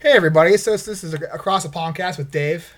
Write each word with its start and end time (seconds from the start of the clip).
Hey 0.00 0.12
everybody, 0.12 0.56
so 0.56 0.76
this 0.76 1.02
is 1.02 1.12
Across 1.12 1.64
the 1.64 1.70
Podcast 1.70 2.18
with 2.18 2.30
Dave. 2.30 2.72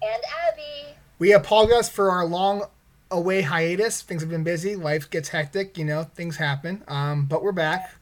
And 0.00 0.22
Abby. 0.48 0.94
We 1.18 1.34
apologize 1.34 1.90
for 1.90 2.10
our 2.10 2.24
long 2.24 2.62
away 3.10 3.42
hiatus. 3.42 4.00
Things 4.00 4.22
have 4.22 4.30
been 4.30 4.44
busy, 4.44 4.76
life 4.76 5.10
gets 5.10 5.28
hectic, 5.28 5.76
you 5.76 5.84
know, 5.84 6.04
things 6.04 6.38
happen. 6.38 6.84
Um, 6.88 7.26
but 7.26 7.42
we're 7.42 7.52
back. 7.52 7.96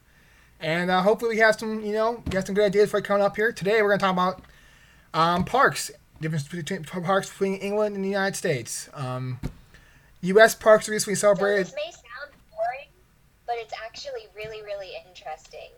And 0.60 0.92
uh, 0.92 1.02
hopefully 1.02 1.34
we 1.34 1.40
have 1.40 1.58
some, 1.58 1.84
you 1.84 1.92
know, 1.92 2.22
get 2.30 2.46
some 2.46 2.54
good 2.54 2.66
ideas 2.66 2.92
for 2.92 3.00
coming 3.00 3.24
up 3.24 3.34
here. 3.34 3.50
Today 3.50 3.82
we're 3.82 3.88
going 3.88 3.98
to 3.98 4.04
talk 4.04 4.12
about 4.12 4.42
um, 5.12 5.44
parks, 5.44 5.90
difference 6.20 6.46
between 6.46 6.84
parks 6.84 7.30
between 7.30 7.54
England 7.54 7.96
and 7.96 8.04
the 8.04 8.10
United 8.10 8.36
States. 8.36 8.88
Um, 8.94 9.40
U.S. 10.20 10.54
parks 10.54 10.88
recently 10.88 11.16
celebrated. 11.16 11.66
So 11.66 11.74
this 11.74 11.84
may 11.84 11.90
sound 11.90 12.30
boring, 12.52 12.88
but 13.44 13.56
it's 13.58 13.74
actually 13.84 14.28
really, 14.36 14.62
really 14.62 14.92
interesting. 15.04 15.70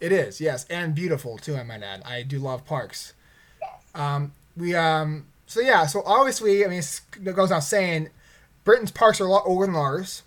It 0.00 0.12
is, 0.12 0.40
yes, 0.40 0.64
and 0.70 0.94
beautiful 0.94 1.38
too. 1.38 1.56
I 1.56 1.62
might 1.64 1.82
add. 1.82 2.02
I 2.04 2.22
do 2.22 2.38
love 2.38 2.64
parks. 2.64 3.14
Yes. 3.60 3.70
Um, 3.94 4.32
we 4.56 4.74
um, 4.74 5.26
so 5.46 5.60
yeah, 5.60 5.86
so 5.86 6.02
obviously, 6.04 6.64
I 6.64 6.68
mean, 6.68 6.78
it 6.78 7.24
goes 7.34 7.48
without 7.48 7.64
saying, 7.64 8.10
Britain's 8.64 8.90
parks 8.90 9.20
are 9.20 9.24
a 9.24 9.28
lot 9.28 9.44
older 9.46 9.66
than 9.66 9.74
ours 9.74 10.22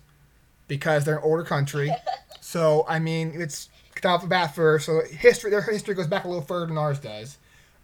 because 0.68 1.04
they're 1.04 1.18
an 1.18 1.22
older 1.24 1.44
country. 1.44 1.94
so 2.40 2.84
I 2.88 2.98
mean, 2.98 3.32
it's 3.34 3.68
off 4.04 4.22
the 4.22 4.26
bat 4.26 4.54
for 4.54 4.78
so 4.78 5.02
history. 5.02 5.50
Their 5.50 5.62
history 5.62 5.94
goes 5.94 6.06
back 6.08 6.24
a 6.24 6.28
little 6.28 6.42
further 6.42 6.66
than 6.66 6.76
ours 6.76 6.98
does, 6.98 7.38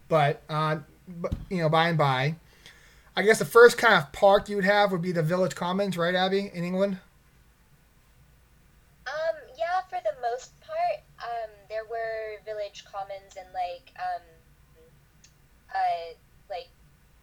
but 0.08 0.42
uh, 0.48 0.78
but 1.06 1.34
you 1.48 1.58
know, 1.58 1.68
by 1.68 1.88
and 1.88 1.96
by, 1.96 2.34
I 3.16 3.22
guess 3.22 3.38
the 3.38 3.44
first 3.44 3.78
kind 3.78 3.94
of 3.94 4.12
park 4.12 4.48
you 4.48 4.56
would 4.56 4.64
have 4.64 4.92
would 4.92 5.02
be 5.02 5.12
the 5.12 5.22
Village 5.22 5.54
Commons, 5.54 5.96
right, 5.96 6.14
Abby, 6.14 6.50
in 6.52 6.64
England. 6.64 6.98
Um, 9.06 9.36
yeah, 9.56 9.80
for 9.88 10.00
the 10.02 10.20
most 10.20 10.57
village 12.68 12.84
commons 12.84 13.36
and 13.36 13.48
like 13.54 13.92
um, 13.98 14.22
uh, 15.74 16.14
like 16.50 16.68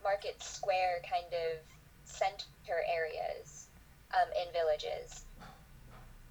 market 0.03 0.41
square 0.41 1.01
kind 1.09 1.33
of 1.33 1.59
center 2.05 2.81
areas 2.91 3.67
um, 4.13 4.27
in 4.41 4.51
villages. 4.53 5.25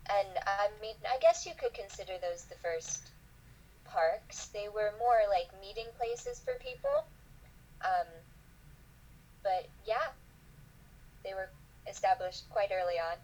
And 0.08 0.28
I 0.46 0.68
mean, 0.82 0.94
I 1.10 1.18
guess 1.18 1.46
you 1.46 1.52
could 1.58 1.72
consider 1.72 2.12
those 2.20 2.44
the 2.44 2.56
first 2.62 3.10
parks. 3.84 4.46
They 4.48 4.68
were 4.68 4.92
more 4.98 5.22
like 5.30 5.48
meeting 5.60 5.86
places 5.98 6.40
for 6.40 6.54
people. 6.54 7.06
Um, 7.82 8.06
but 9.42 9.68
yeah, 9.86 10.12
they 11.24 11.34
were 11.34 11.48
established 11.88 12.48
quite 12.50 12.70
early 12.72 12.98
on, 12.98 13.16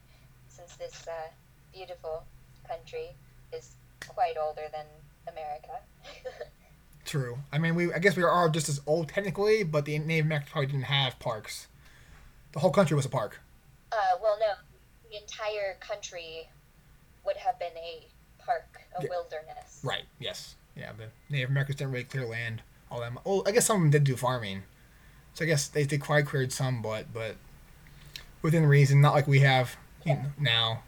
since 0.48 0.76
this 0.76 1.06
uh, 1.06 1.28
beautiful 1.72 2.24
country 2.68 3.10
is 3.52 3.74
quite 4.08 4.36
older 4.40 4.68
than 4.72 4.86
America. 5.28 5.80
True. 7.04 7.38
I 7.52 7.58
mean, 7.58 7.74
we 7.74 7.92
I 7.92 7.98
guess 7.98 8.16
we 8.16 8.22
are 8.22 8.48
just 8.48 8.68
as 8.68 8.80
old 8.86 9.08
technically, 9.08 9.64
but 9.64 9.84
the 9.84 9.98
Native 9.98 10.26
Americans 10.26 10.50
probably 10.52 10.66
didn't 10.66 10.84
have 10.84 11.18
parks. 11.18 11.66
The 12.52 12.60
whole 12.60 12.70
country 12.70 12.94
was 12.96 13.04
a 13.06 13.08
park. 13.10 13.40
Uh, 13.92 13.96
well, 14.22 14.36
no, 14.38 14.52
the 15.10 15.16
entire 15.20 15.74
country 15.80 16.48
would 17.24 17.36
have 17.36 17.58
been 17.58 17.76
a 17.76 18.06
park, 18.44 18.80
a 18.98 19.02
Yeah. 19.02 19.08
wilderness. 19.10 19.80
Right. 19.82 20.04
Yes. 20.20 20.54
Yeah. 20.76 20.92
The 20.92 21.08
Native 21.28 21.50
Americans 21.50 21.76
didn't 21.78 21.92
really 21.92 22.04
clear 22.04 22.26
land. 22.26 22.62
All 22.90 23.00
them. 23.00 23.18
Well, 23.24 23.42
I 23.46 23.52
guess 23.52 23.66
some 23.66 23.76
of 23.76 23.82
them 23.82 23.90
did 23.90 24.04
do 24.04 24.16
farming, 24.16 24.62
so 25.34 25.44
I 25.44 25.48
guess 25.48 25.68
they 25.68 25.84
did 25.84 26.00
quite 26.00 26.26
cleared 26.26 26.52
some, 26.52 26.82
but 26.82 27.12
but 27.12 27.36
within 28.42 28.66
reason, 28.66 29.00
not 29.00 29.14
like 29.14 29.26
we 29.28 29.40
have 29.40 29.76
you 30.04 30.14
know, 30.14 30.24
now. 30.38 30.82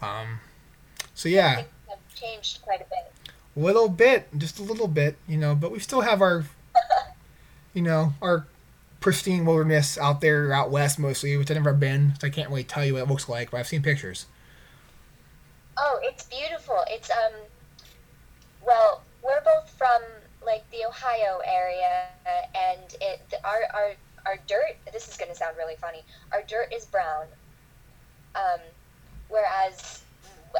Um. 0.00 0.40
So 1.14 1.28
yeah, 1.28 1.56
Things 1.56 1.68
have 1.88 2.14
changed 2.14 2.62
quite 2.62 2.80
a 2.80 2.84
bit. 2.84 3.12
Little 3.56 3.88
bit, 3.88 4.28
just 4.36 4.58
a 4.58 4.62
little 4.62 4.88
bit, 4.88 5.16
you 5.28 5.36
know, 5.36 5.54
but 5.54 5.70
we 5.70 5.78
still 5.78 6.00
have 6.02 6.20
our, 6.20 6.44
you 7.74 7.82
know, 7.82 8.14
our 8.20 8.46
pristine 9.00 9.44
wilderness 9.44 9.98
out 9.98 10.20
there, 10.20 10.52
out 10.52 10.70
west 10.70 10.98
mostly, 10.98 11.36
which 11.36 11.50
I've 11.50 11.56
never 11.56 11.72
been, 11.72 12.14
so 12.20 12.26
I 12.26 12.30
can't 12.30 12.48
really 12.48 12.64
tell 12.64 12.84
you 12.84 12.94
what 12.94 13.02
it 13.02 13.08
looks 13.08 13.28
like, 13.28 13.50
but 13.50 13.58
I've 13.58 13.68
seen 13.68 13.82
pictures. 13.82 14.26
Oh, 15.76 15.98
it's 16.02 16.24
beautiful. 16.24 16.82
It's 16.88 17.10
um, 17.10 17.32
well, 18.64 19.02
we're 19.22 19.42
both 19.42 19.68
from 19.70 20.00
like 20.44 20.68
the 20.70 20.86
Ohio 20.86 21.40
area, 21.44 22.06
and 22.54 22.96
it 23.00 23.20
our 23.44 23.62
our 23.74 23.92
our 24.24 24.38
dirt. 24.46 24.76
This 24.92 25.08
is 25.08 25.16
gonna 25.16 25.34
sound 25.34 25.56
really 25.56 25.76
funny. 25.76 26.02
Our 26.32 26.42
dirt 26.42 26.72
is 26.72 26.86
brown. 26.86 27.26
Um, 28.34 28.60
whereas 29.28 30.03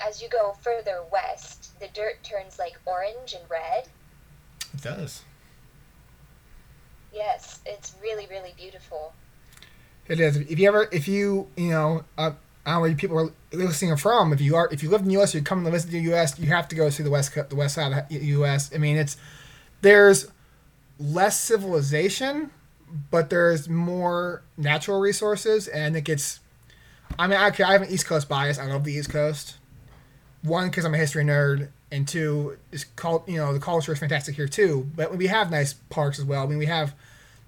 as 0.07 0.23
you 0.23 0.29
go 0.29 0.57
further 0.61 1.03
west, 1.13 1.79
the 1.81 1.89
dirt 1.89 2.23
turns 2.23 2.59
like 2.59 2.79
orange 2.87 3.35
and 3.35 3.49
red. 3.51 3.89
It 4.73 4.83
does. 4.83 5.23
Yes, 7.13 7.61
it's 7.65 7.95
really 8.03 8.27
really 8.27 8.55
beautiful. 8.57 9.13
It 10.07 10.21
is. 10.21 10.37
If 10.37 10.59
you 10.59 10.69
ever, 10.69 10.89
if 10.93 11.09
you, 11.09 11.49
you 11.57 11.71
know, 11.71 12.05
uh, 12.19 12.33
I 12.67 12.73
don't 12.73 12.75
know 12.75 12.81
where 12.81 12.95
people 12.95 13.19
are 13.19 13.33
listening 13.53 13.97
from. 13.97 14.33
If 14.33 14.41
you 14.41 14.57
are, 14.57 14.69
if 14.71 14.83
you 14.83 14.91
live 14.91 15.01
in 15.01 15.07
the 15.07 15.15
U.S., 15.15 15.35
you're 15.35 15.43
coming 15.43 15.65
to 15.65 15.71
visit 15.71 15.91
the 15.91 16.01
U.S., 16.01 16.39
you 16.39 16.49
have 16.49 16.69
to 16.69 16.77
go 16.77 16.91
see 16.91 17.03
the 17.03 17.11
west, 17.11 17.35
the 17.35 17.57
west 17.57 17.75
side 17.75 17.93
of 17.93 18.09
the 18.09 18.17
U.S. 18.17 18.71
I 18.75 18.79
mean, 18.79 18.97
it's 18.97 19.17
there's 19.81 20.31
less 20.99 21.39
civilization, 21.41 22.51
but 23.11 23.31
there's 23.31 23.69
more 23.69 24.43
natural 24.57 25.01
resources, 25.01 25.69
and 25.69 25.97
it 25.97 26.03
gets. 26.03 26.41
I 27.19 27.27
mean, 27.27 27.41
okay, 27.41 27.65
I 27.65 27.73
have 27.73 27.83
an 27.83 27.91
East 27.91 28.07
Coast 28.07 28.29
bias. 28.29 28.59
I 28.59 28.67
love 28.67 28.85
the 28.85 28.93
East 28.93 29.11
Coast. 29.11 29.57
One, 30.45 30.69
because 30.69 30.85
I'm 30.85 30.95
a 30.95 30.99
history 30.99 31.25
nerd, 31.25 31.69
and 31.91 32.07
two, 32.07 32.59
is 32.71 32.85
called 32.97 33.25
you 33.27 33.37
know 33.39 33.53
the 33.53 33.61
culture 33.61 33.93
is 33.93 33.99
fantastic 33.99 34.37
here 34.37 34.47
too. 34.49 34.91
But 34.95 35.17
we 35.17 35.27
have 35.27 35.51
nice 35.51 35.73
parks 35.73 36.19
as 36.19 36.25
well. 36.25 36.45
I 36.45 36.47
mean, 36.47 36.59
we 36.59 36.67
have 36.67 36.95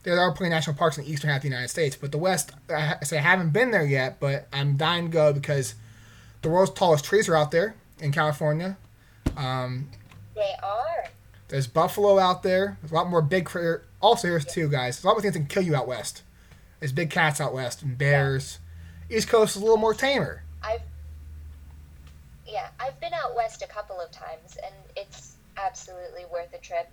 there 0.03 0.19
are 0.19 0.33
plenty 0.33 0.49
of 0.49 0.57
national 0.57 0.77
parks 0.77 0.97
in 0.99 1.05
the 1.05 1.11
eastern 1.13 1.29
half 1.31 1.39
of 1.39 1.43
the 1.43 1.49
United 1.49 1.69
States, 1.69 1.97
but 1.97 2.13
the 2.13 2.19
west, 2.19 2.53
I 2.71 2.97
say 3.03 3.19
I 3.19 3.23
haven't 3.23 3.51
been 3.51 3.71
there 3.71 3.85
yet, 3.85 4.19
but 4.21 4.47
I'm 4.53 4.77
dying 4.77 5.07
to 5.07 5.11
go 5.13 5.33
because 5.33 5.75
the 6.43 6.49
world's 6.49 6.71
tallest 6.73 7.05
trees 7.05 7.29
are 7.29 7.37
out 7.37 7.51
there 7.51 7.75
in 7.99 8.13
California. 8.13 8.77
Um, 9.37 9.89
They 10.37 10.55
are. 10.63 11.09
there's 11.49 11.67
buffalo 11.67 12.19
out 12.21 12.45
there. 12.45 12.79
There's 12.81 12.93
a 12.93 12.95
lot 12.95 13.09
more 13.11 13.21
big 13.21 13.47
critter. 13.47 13.83
Also, 14.01 14.29
here's 14.29 14.45
too, 14.45 14.69
guys. 14.69 14.97
There's 14.97 15.05
a 15.05 15.09
lot 15.09 15.15
more 15.15 15.23
things 15.23 15.35
that 15.35 15.41
can 15.41 15.49
kill 15.49 15.65
you 15.65 15.75
out 15.75 15.89
west. 15.89 16.23
There's 16.79 16.93
big 16.93 17.11
cats 17.11 17.41
out 17.41 17.53
west 17.53 17.83
and 17.83 17.99
bears. 17.99 18.61
East 19.11 19.29
Coast 19.29 19.57
is 19.57 19.63
a 19.63 19.65
little 19.65 19.77
more 19.77 19.93
tamer. 19.95 20.45
I've 20.63 20.83
yeah, 22.47 22.69
I've 22.81 22.99
been 23.01 23.13
out 23.13 23.35
west 23.35 23.63
a 23.63 23.67
couple 23.67 24.01
of 24.01 24.11
times, 24.11 24.57
and 24.65 24.75
it's 24.97 25.37
absolutely 25.57 26.25
worth 26.33 26.53
a 26.55 26.59
trip. 26.59 26.91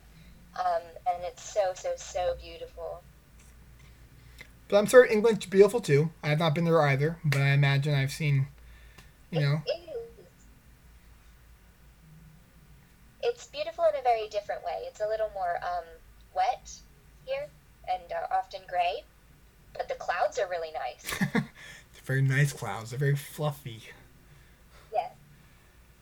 Um, 0.60 0.82
and 1.12 1.24
it's 1.24 1.44
so 1.44 1.72
so 1.76 1.94
so 1.98 2.36
beautiful. 2.42 3.02
But 4.68 4.78
I'm 4.78 4.86
sure 4.86 5.06
England's 5.06 5.46
beautiful 5.46 5.80
too. 5.80 6.12
I 6.24 6.30
have 6.30 6.40
not 6.40 6.56
been 6.56 6.66
there 6.66 6.82
either, 6.82 7.18
but 7.24 7.42
I 7.42 7.50
imagine 7.50 7.94
I've 7.94 8.12
seen, 8.12 8.48
you 9.32 9.40
know, 9.40 9.62
It 9.66 9.90
is. 9.90 10.26
It's 13.24 13.48
beautiful 13.48 13.86
in 13.92 14.00
a 14.00 14.04
very 14.04 14.28
different 14.30 14.64
way. 14.64 14.80
It's 14.88 15.02
a 15.02 15.08
little 15.08 15.30
more 15.34 15.58
um, 15.64 15.86
wet 16.36 16.72
here 17.26 17.48
and 17.92 18.12
uh, 18.12 18.36
often 18.36 18.62
gray, 18.68 19.04
but 19.76 19.88
the 19.88 19.96
clouds 19.96 20.38
are 20.40 20.48
really 20.50 20.72
nice. 20.72 21.44
very 22.04 22.22
nice 22.22 22.54
clouds. 22.54 22.92
They're 22.92 23.00
very 23.00 23.16
fluffy. 23.16 23.82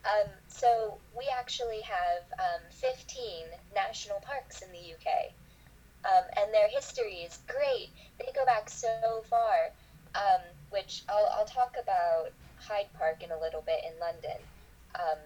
Um, 0.04 0.30
so 0.48 0.98
we 1.18 1.26
actually 1.38 1.82
have 1.82 2.24
um, 2.40 2.62
15 2.72 3.46
national 3.76 4.20
parks 4.22 4.62
in 4.62 4.72
the 4.72 4.80
UK, 4.80 5.32
um, 6.06 6.24
and 6.38 6.54
their 6.54 6.68
history 6.68 7.22
is 7.22 7.40
great. 7.48 7.90
They 8.18 8.32
go 8.34 8.46
back 8.46 8.70
so 8.70 9.24
far, 9.30 9.70
um, 10.16 10.42
which 10.72 11.04
I'll, 11.08 11.30
I'll 11.38 11.46
talk 11.46 11.76
about 11.82 12.32
Hyde 12.58 12.90
Park 12.98 13.24
in 13.24 13.32
a 13.32 13.40
little 13.40 13.62
bit 13.62 13.82
in 13.86 14.00
London. 14.00 14.42
Um, 14.96 15.20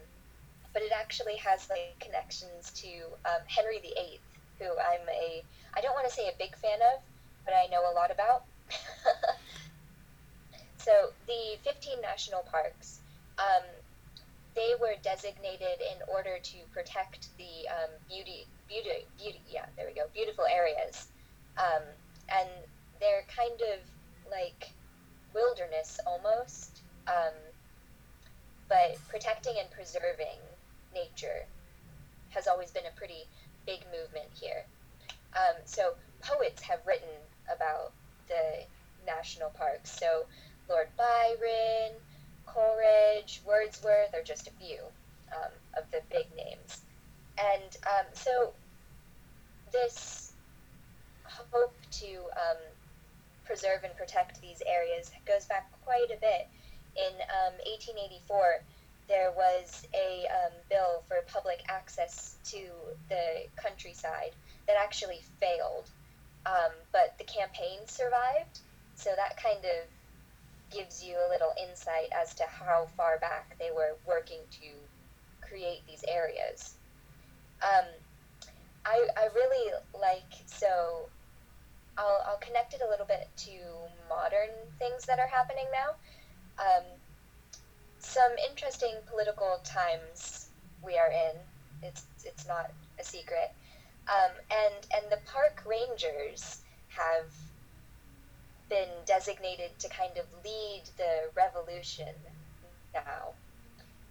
but 0.74 0.84
it 0.84 0.92
actually 0.94 1.38
has 1.38 1.70
like 1.70 1.96
connections 2.02 2.72
to 2.76 2.88
um, 3.24 3.42
Henry 3.48 3.80
VIII, 3.80 4.20
who 4.60 4.66
I'm 4.66 5.08
a 5.10 5.42
I 5.76 5.82
don't 5.82 5.94
want 5.94 6.08
to 6.08 6.14
say 6.14 6.28
a 6.28 6.38
big 6.38 6.56
fan 6.58 6.80
of, 6.94 7.02
but 7.46 7.54
I 7.54 7.68
know 7.72 7.90
a 7.90 7.94
lot 7.94 8.12
about. 8.12 8.44
so 10.78 11.12
the 11.28 11.58
15 11.64 12.02
national 12.02 12.42
parks. 12.42 13.00
Um, 13.38 13.64
they 14.56 14.72
were 14.80 14.96
designated 15.04 15.82
in 15.82 16.02
order 16.08 16.38
to 16.42 16.58
protect 16.74 17.30
the 17.38 17.68
um, 17.70 17.92
beauty, 18.08 18.48
beauty, 18.68 19.06
beauty. 19.18 19.42
Yeah, 19.50 19.66
there 19.76 19.86
we 19.88 19.94
go. 19.94 20.08
Beautiful 20.14 20.46
areas, 20.46 21.08
um, 21.58 21.84
and 22.30 22.50
they're 23.00 23.24
kind 23.28 23.60
of 23.74 23.80
like 24.32 24.72
wilderness 25.34 26.00
almost, 26.08 26.82
um, 27.08 27.34
but 28.70 28.98
protecting 29.10 29.56
and 29.60 29.70
preserving 29.70 30.40
nature 30.94 31.46
has 32.30 32.48
always 32.48 32.72
been 32.72 32.86
a 32.86 32.98
pretty 32.98 33.28
big 33.66 33.82
movement 33.92 34.30
here. 34.40 34.64
Um, 35.36 35.56
so 35.66 35.94
poets 36.22 36.62
have 36.64 36.80
written 36.88 37.10
about 37.54 37.92
the 38.28 38.64
national 39.06 39.50
parks. 39.50 39.92
So 39.92 40.26
Lord 40.70 40.88
Byron, 40.98 41.92
Coleridge, 42.46 43.42
Wordsworth 43.46 44.14
are 44.14 44.24
just 44.24 44.48
a 44.48 44.52
few 44.52 44.80
um, 45.34 45.52
of 45.78 45.90
the 45.92 46.02
big 46.10 46.26
names. 46.36 46.82
And 47.38 47.78
um, 47.88 48.06
so 48.14 48.54
this 49.72 50.34
hope 51.24 51.76
to 51.92 52.16
um, 52.34 52.58
preserve 53.46 53.84
and 53.84 53.96
protect 53.96 54.42
these 54.42 54.62
areas 54.68 55.12
goes 55.26 55.46
back 55.46 55.72
quite 55.84 56.12
a 56.12 56.20
bit. 56.20 56.48
In 56.96 57.14
um, 57.14 57.54
1884, 57.66 58.62
there 59.08 59.32
was 59.36 59.86
a 59.94 60.26
um, 60.28 60.54
bill 60.70 61.04
for 61.08 61.18
public 61.28 61.64
access 61.70 62.38
to 62.46 62.68
the 63.10 63.46
countryside 63.56 64.32
that 64.68 64.78
actually 64.80 65.22
failed, 65.40 65.90
um, 66.46 66.72
but 66.92 67.18
the 67.18 67.24
campaign 67.26 67.80
survived. 67.86 68.60
So 68.96 69.12
that 69.16 69.38
kind 69.42 69.60
of 69.60 69.88
gives 70.72 71.04
you 71.04 71.16
a 71.16 71.30
little 71.30 71.52
insight 71.62 72.10
as 72.12 72.34
to 72.36 72.44
how 72.44 72.88
far 72.98 73.20
back 73.20 73.58
they 73.60 73.72
were 73.76 73.96
working 74.08 74.40
to 74.52 75.48
create 75.48 75.82
these 75.88 76.04
areas. 76.08 76.76
Um, 77.62 77.86
I, 78.86 79.08
I 79.18 79.28
really 79.34 79.72
like 80.00 80.32
so 80.46 81.10
I'll, 81.98 82.22
I'll 82.28 82.38
connect 82.38 82.74
it 82.74 82.82
a 82.86 82.90
little 82.90 83.06
bit 83.06 83.30
to 83.38 83.52
modern 84.10 84.50
things 84.80 85.06
that 85.06 85.20
are 85.20 85.28
happening 85.28 85.66
now. 85.72 85.96
Um, 86.60 86.84
some 88.00 88.32
interesting 88.50 88.94
political 89.10 89.60
times 89.64 90.50
we 90.84 90.98
are 90.98 91.10
in. 91.10 91.36
It's 91.82 92.06
it's 92.24 92.48
not 92.48 92.72
a 93.00 93.04
secret. 93.04 93.52
Um, 94.08 94.32
and 94.52 94.88
and 94.96 95.12
the 95.12 95.20
park 95.26 95.64
rangers 95.66 96.62
have 96.90 97.32
been 98.70 98.90
designated 99.06 99.78
to 99.80 99.90
kind 99.90 100.18
of 100.18 100.26
lead 100.44 100.84
the 100.98 101.30
revolution 101.36 102.14
now, 102.94 103.34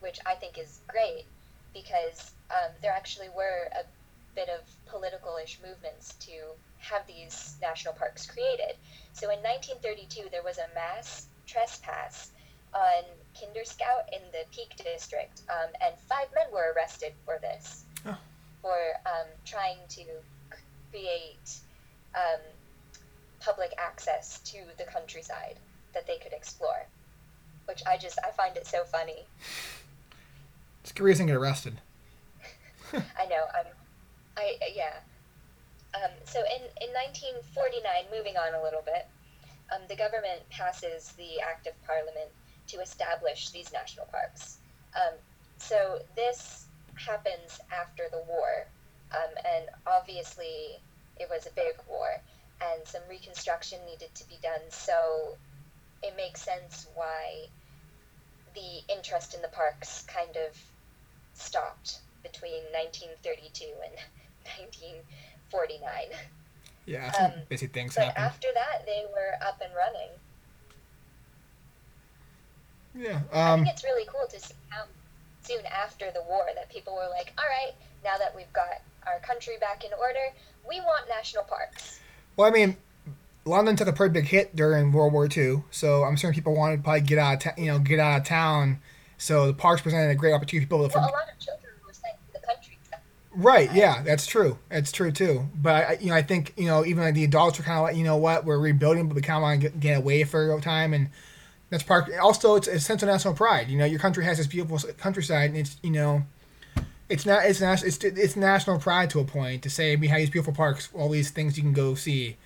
which 0.01 0.19
I 0.27 0.35
think 0.35 0.59
is 0.59 0.81
great 0.89 1.25
because 1.73 2.33
um, 2.51 2.71
there 2.83 2.93
actually 2.93 3.29
were 3.37 3.69
a 3.73 3.85
bit 4.35 4.49
of 4.49 4.61
political-ish 4.87 5.59
movements 5.67 6.15
to 6.21 6.33
have 6.79 7.07
these 7.07 7.57
national 7.61 7.95
parks 7.95 8.27
created. 8.27 8.77
So 9.13 9.31
in 9.31 9.39
1932, 9.41 10.29
there 10.31 10.43
was 10.43 10.59
a 10.59 10.73
mass 10.75 11.27
trespass 11.47 12.31
on 12.75 13.05
Kinder 13.39 13.65
Scout 13.65 14.09
in 14.13 14.21
the 14.33 14.45
Peak 14.53 14.75
District, 14.77 15.43
um, 15.49 15.71
and 15.81 15.95
five 16.09 16.27
men 16.35 16.47
were 16.53 16.75
arrested 16.77 17.13
for 17.25 17.39
this, 17.41 17.85
oh. 18.07 18.17
for 18.61 18.77
um, 19.07 19.27
trying 19.45 19.79
to 19.91 20.05
create 20.91 21.59
um, 22.15 22.41
public 23.45 23.73
access 23.79 24.39
to 24.41 24.59
the 24.79 24.85
countryside 24.85 25.57
that 25.93 26.07
they 26.07 26.19
could 26.19 26.33
explore. 26.33 26.87
Which 27.67 27.83
I 27.87 27.97
just 27.97 28.19
I 28.25 28.31
find 28.31 28.57
it 28.57 28.67
so 28.67 28.85
funny. 28.85 29.27
It's 30.83 30.93
curious 30.93 31.19
and 31.19 31.29
get 31.29 31.37
arrested. 31.37 31.81
I 32.93 33.27
know. 33.27 33.45
I'm. 33.55 33.67
I 34.37 34.57
yeah. 34.75 35.01
Um, 35.95 36.11
so 36.25 36.41
in, 36.41 36.63
in 36.83 36.91
1949, 36.93 37.87
moving 38.11 38.37
on 38.37 38.55
a 38.55 38.63
little 38.63 38.83
bit, 38.85 39.07
um, 39.73 39.81
the 39.89 39.97
government 39.97 40.43
passes 40.51 41.13
the 41.17 41.41
Act 41.41 41.69
of 41.69 41.75
Parliament 41.87 42.29
to 42.67 42.81
establish 42.81 43.51
these 43.51 43.73
national 43.73 44.07
parks. 44.07 44.59
Um, 44.97 45.15
so 45.59 46.01
this 46.17 46.67
happens 46.97 47.61
after 47.73 48.05
the 48.11 48.23
war, 48.29 48.67
um, 49.13 49.33
and 49.45 49.67
obviously 49.87 50.81
it 51.19 51.29
was 51.31 51.47
a 51.47 51.51
big 51.55 51.75
war, 51.89 52.21
and 52.73 52.87
some 52.87 53.03
reconstruction 53.09 53.79
needed 53.87 54.15
to 54.15 54.29
be 54.29 54.37
done. 54.43 54.61
So 54.71 55.37
it 56.03 56.15
makes 56.17 56.43
sense 56.43 56.87
why 56.95 57.47
the 58.55 58.93
interest 58.93 59.35
in 59.35 59.43
the 59.43 59.49
parks 59.49 60.03
kind 60.03 60.37
of 60.37 60.57
stopped 61.35 61.99
between 62.23 62.63
1932 62.73 63.65
and 63.83 63.95
1949. 64.59 65.91
Yeah, 66.87 67.11
some 67.13 67.25
um, 67.25 67.33
busy 67.49 67.67
things 67.67 67.95
but 67.95 68.05
happen. 68.05 68.23
after 68.23 68.49
that, 68.55 68.85
they 68.85 69.05
were 69.11 69.33
up 69.47 69.61
and 69.65 69.73
running. 69.75 70.11
Yeah. 72.95 73.21
Um, 73.33 73.61
I 73.61 73.65
think 73.65 73.69
it's 73.69 73.85
really 73.85 74.07
cool 74.07 74.27
to 74.29 74.39
see 74.39 74.55
how 74.69 74.85
soon 75.43 75.65
after 75.67 76.11
the 76.13 76.23
war 76.23 76.47
that 76.55 76.71
people 76.71 76.95
were 76.95 77.09
like, 77.11 77.33
all 77.39 77.49
right, 77.49 77.75
now 78.05 78.19
that 78.19 78.37
we've 78.37 78.53
got 78.53 78.83
our 79.07 79.19
country 79.21 79.55
back 79.61 79.85
in 79.85 79.91
order, 79.99 80.29
we 80.69 80.81
want 80.81 81.09
national 81.09 81.45
parks. 81.45 82.01
Well, 82.37 82.49
I 82.49 82.51
mean, 82.51 82.77
London 83.45 83.77
took 83.77 83.89
a 83.89 83.93
pretty 83.93 84.13
big 84.13 84.27
hit 84.27 84.57
during 84.57 84.93
World 84.93 85.13
War 85.13 85.29
II, 85.35 85.65
so 85.71 86.05
I'm 86.05 86.17
certain 86.17 86.35
people 86.35 86.55
wanted 86.55 86.79
to 86.79 86.83
probably 86.83 87.03
get 87.03 87.19
out 87.19 87.35
of 87.35 87.41
ta- 87.41 87.61
you 87.61 87.67
know 87.67 87.79
get 87.79 88.01
out 88.01 88.21
of 88.21 88.27
town. 88.27 88.81
So 89.19 89.47
the 89.47 89.55
parks 89.55 89.83
presented 89.83 90.11
a 90.11 90.15
great 90.15 90.33
opportunity 90.33 90.67
for 90.67 90.69
people 90.69 90.89
to. 90.89 90.99
Well, 90.99 91.05
a 91.05 91.13
lot 91.13 91.25
of 91.33 91.39
children 91.39 91.73
was 91.87 92.01
like 92.03 92.19
the 92.33 92.47
country. 92.47 92.79
Right. 93.33 93.73
Yeah, 93.73 94.03
that's 94.03 94.27
true. 94.27 94.59
That's 94.71 94.91
true 94.91 95.13
too. 95.13 95.49
But 95.55 95.89
I, 95.89 95.99
you 96.01 96.09
know, 96.09 96.15
I 96.15 96.23
think 96.23 96.55
you 96.57 96.67
know, 96.67 96.85
even 96.85 97.05
like 97.05 97.15
the 97.15 97.25
adults 97.25 97.61
are 97.61 97.63
kind 97.63 97.79
of 97.79 97.85
like, 97.85 97.97
you 97.97 98.05
know 98.05 98.17
what, 98.17 98.45
we're 98.45 98.59
rebuilding, 98.59 99.09
but 99.09 99.15
we 99.15 99.23
kind 99.23 99.37
of 99.37 99.43
want 99.43 99.61
to 99.61 99.69
get, 99.69 99.81
get 99.81 99.99
away 99.99 100.25
for 100.25 100.57
a 100.57 100.61
time, 100.61 100.95
and 100.95 101.11
that's 101.71 101.83
part. 101.83 102.11
Also, 102.21 102.57
it's 102.57 102.69
a 102.69 102.81
sense 102.81 103.03
of 103.03 103.09
national 103.09 103.35
pride. 103.35 103.69
You 103.69 103.79
know, 103.79 103.85
your 103.85 104.01
country 104.01 104.25
has 104.25 104.39
this 104.39 104.47
beautiful 104.47 104.79
countryside, 104.95 105.51
and 105.51 105.59
it's 105.59 105.77
you 105.83 105.91
know, 105.91 106.25
it's 107.09 107.27
not 107.27 107.45
it's 107.45 107.61
not 107.61 107.83
it's 107.83 108.03
it's 108.03 108.37
national 108.37 108.79
pride 108.79 109.11
to 109.11 109.21
a 109.21 109.25
point 109.25 109.63
to 109.63 109.71
say 109.71 109.97
we 109.97 110.09
have 110.09 110.19
these 110.19 110.31
beautiful 110.31 110.55
parks, 110.55 110.89
all 110.95 111.09
these 111.09 111.31
things 111.31 111.57
you 111.57 111.63
can 111.63 111.73
go 111.73 111.95
see, 111.95 112.37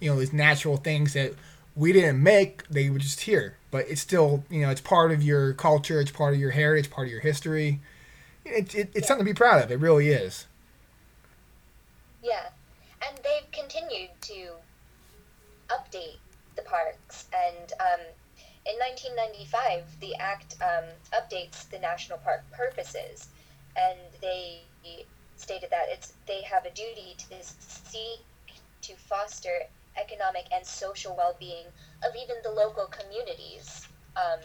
you 0.00 0.10
know, 0.10 0.18
these 0.18 0.32
natural 0.32 0.76
things 0.76 1.12
that 1.12 1.34
we 1.74 1.92
didn't 1.92 2.22
make, 2.22 2.66
they 2.68 2.88
were 2.88 2.98
just 2.98 3.20
here. 3.20 3.56
But 3.70 3.88
it's 3.88 4.00
still, 4.00 4.44
you 4.48 4.62
know, 4.62 4.70
it's 4.70 4.80
part 4.80 5.12
of 5.12 5.22
your 5.22 5.52
culture, 5.52 6.00
it's 6.00 6.10
part 6.10 6.32
of 6.32 6.40
your 6.40 6.52
heritage, 6.52 6.90
part 6.90 7.08
of 7.08 7.12
your 7.12 7.20
history 7.20 7.80
it, 8.46 8.74
it, 8.74 8.90
it's 8.94 9.08
something 9.08 9.26
to 9.26 9.30
be 9.30 9.36
proud 9.36 9.62
of. 9.62 9.70
It 9.70 9.80
really 9.80 10.08
is. 10.08 10.46
Yeah, 12.22 12.48
and 13.06 13.16
they've 13.18 13.50
continued 13.52 14.10
to 14.22 14.52
update 15.68 16.18
the 16.54 16.62
parks. 16.62 17.26
And 17.34 17.72
um, 17.80 18.00
in 18.66 18.76
1995, 18.78 20.00
the 20.00 20.14
Act 20.16 20.56
um, 20.62 20.84
updates 21.12 21.68
the 21.68 21.78
national 21.78 22.18
park 22.18 22.44
purposes, 22.52 23.28
and 23.76 23.98
they 24.20 24.62
stated 25.36 25.70
that 25.70 25.86
it's 25.88 26.14
they 26.26 26.42
have 26.42 26.64
a 26.64 26.70
duty 26.70 27.14
to 27.18 27.36
seek 27.40 28.20
to 28.80 28.94
foster 28.96 29.60
economic 29.96 30.46
and 30.52 30.64
social 30.64 31.14
well-being 31.16 31.66
of 32.06 32.14
even 32.16 32.36
the 32.42 32.50
local 32.50 32.86
communities 32.86 33.86
um, 34.16 34.40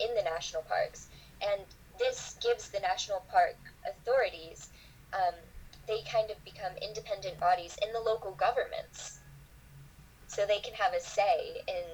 in 0.00 0.14
the 0.14 0.22
national 0.22 0.62
parks. 0.62 1.08
And 1.42 1.62
this 1.98 2.36
gives 2.42 2.68
the 2.68 2.80
national 2.80 3.24
park 3.30 3.56
authorities, 3.88 4.68
um, 5.12 5.34
they 5.86 6.00
kind 6.10 6.30
of 6.30 6.44
become 6.44 6.72
independent 6.82 7.38
bodies 7.38 7.76
in 7.82 7.92
the 7.92 8.00
local 8.00 8.32
governments. 8.32 9.20
So 10.26 10.44
they 10.44 10.58
can 10.58 10.74
have 10.74 10.92
a 10.92 11.00
say 11.00 11.62
in 11.68 11.84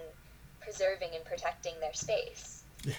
preserving 0.60 1.10
and 1.14 1.24
protecting 1.24 1.74
their 1.80 1.92
space. 1.92 2.64
Yeah. 2.84 2.94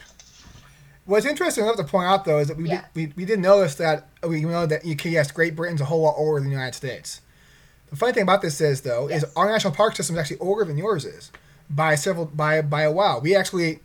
What's 1.06 1.26
interesting 1.26 1.66
enough 1.66 1.76
to 1.78 1.84
point 1.84 2.08
out, 2.08 2.24
though, 2.24 2.40
is 2.40 2.48
that 2.48 2.58
we, 2.58 2.70
yeah. 2.70 2.86
did, 2.94 3.16
we, 3.16 3.24
we 3.24 3.26
did 3.26 3.40
notice 3.40 3.76
that 3.76 4.08
uh, 4.24 4.28
we 4.30 4.42
know 4.42 4.66
that 4.66 4.86
UK, 4.86 5.06
yes, 5.06 5.32
Great 5.32 5.56
Britain's 5.56 5.82
a 5.82 5.86
whole 5.86 6.02
lot 6.02 6.16
older 6.18 6.40
than 6.40 6.50
the 6.50 6.56
United 6.56 6.76
States. 6.76 7.22
The 7.90 7.98
funny 7.98 8.14
thing 8.14 8.24
about 8.24 8.42
this 8.42 8.62
is, 8.62 8.82
though, 8.82 9.10
yes. 9.10 9.24
is 9.24 9.34
our 9.36 9.50
national 9.50 9.74
park 9.74 9.96
system 9.96 10.16
is 10.16 10.20
actually 10.22 10.40
older 10.40 10.64
than 10.64 10.78
yours 10.78 11.06
is 11.06 11.32
by 11.70 11.96
several 11.96 12.26
by 12.26 12.62
by 12.62 12.84
a 12.84 12.92
while. 12.92 13.22
We 13.22 13.36
actually 13.36 13.80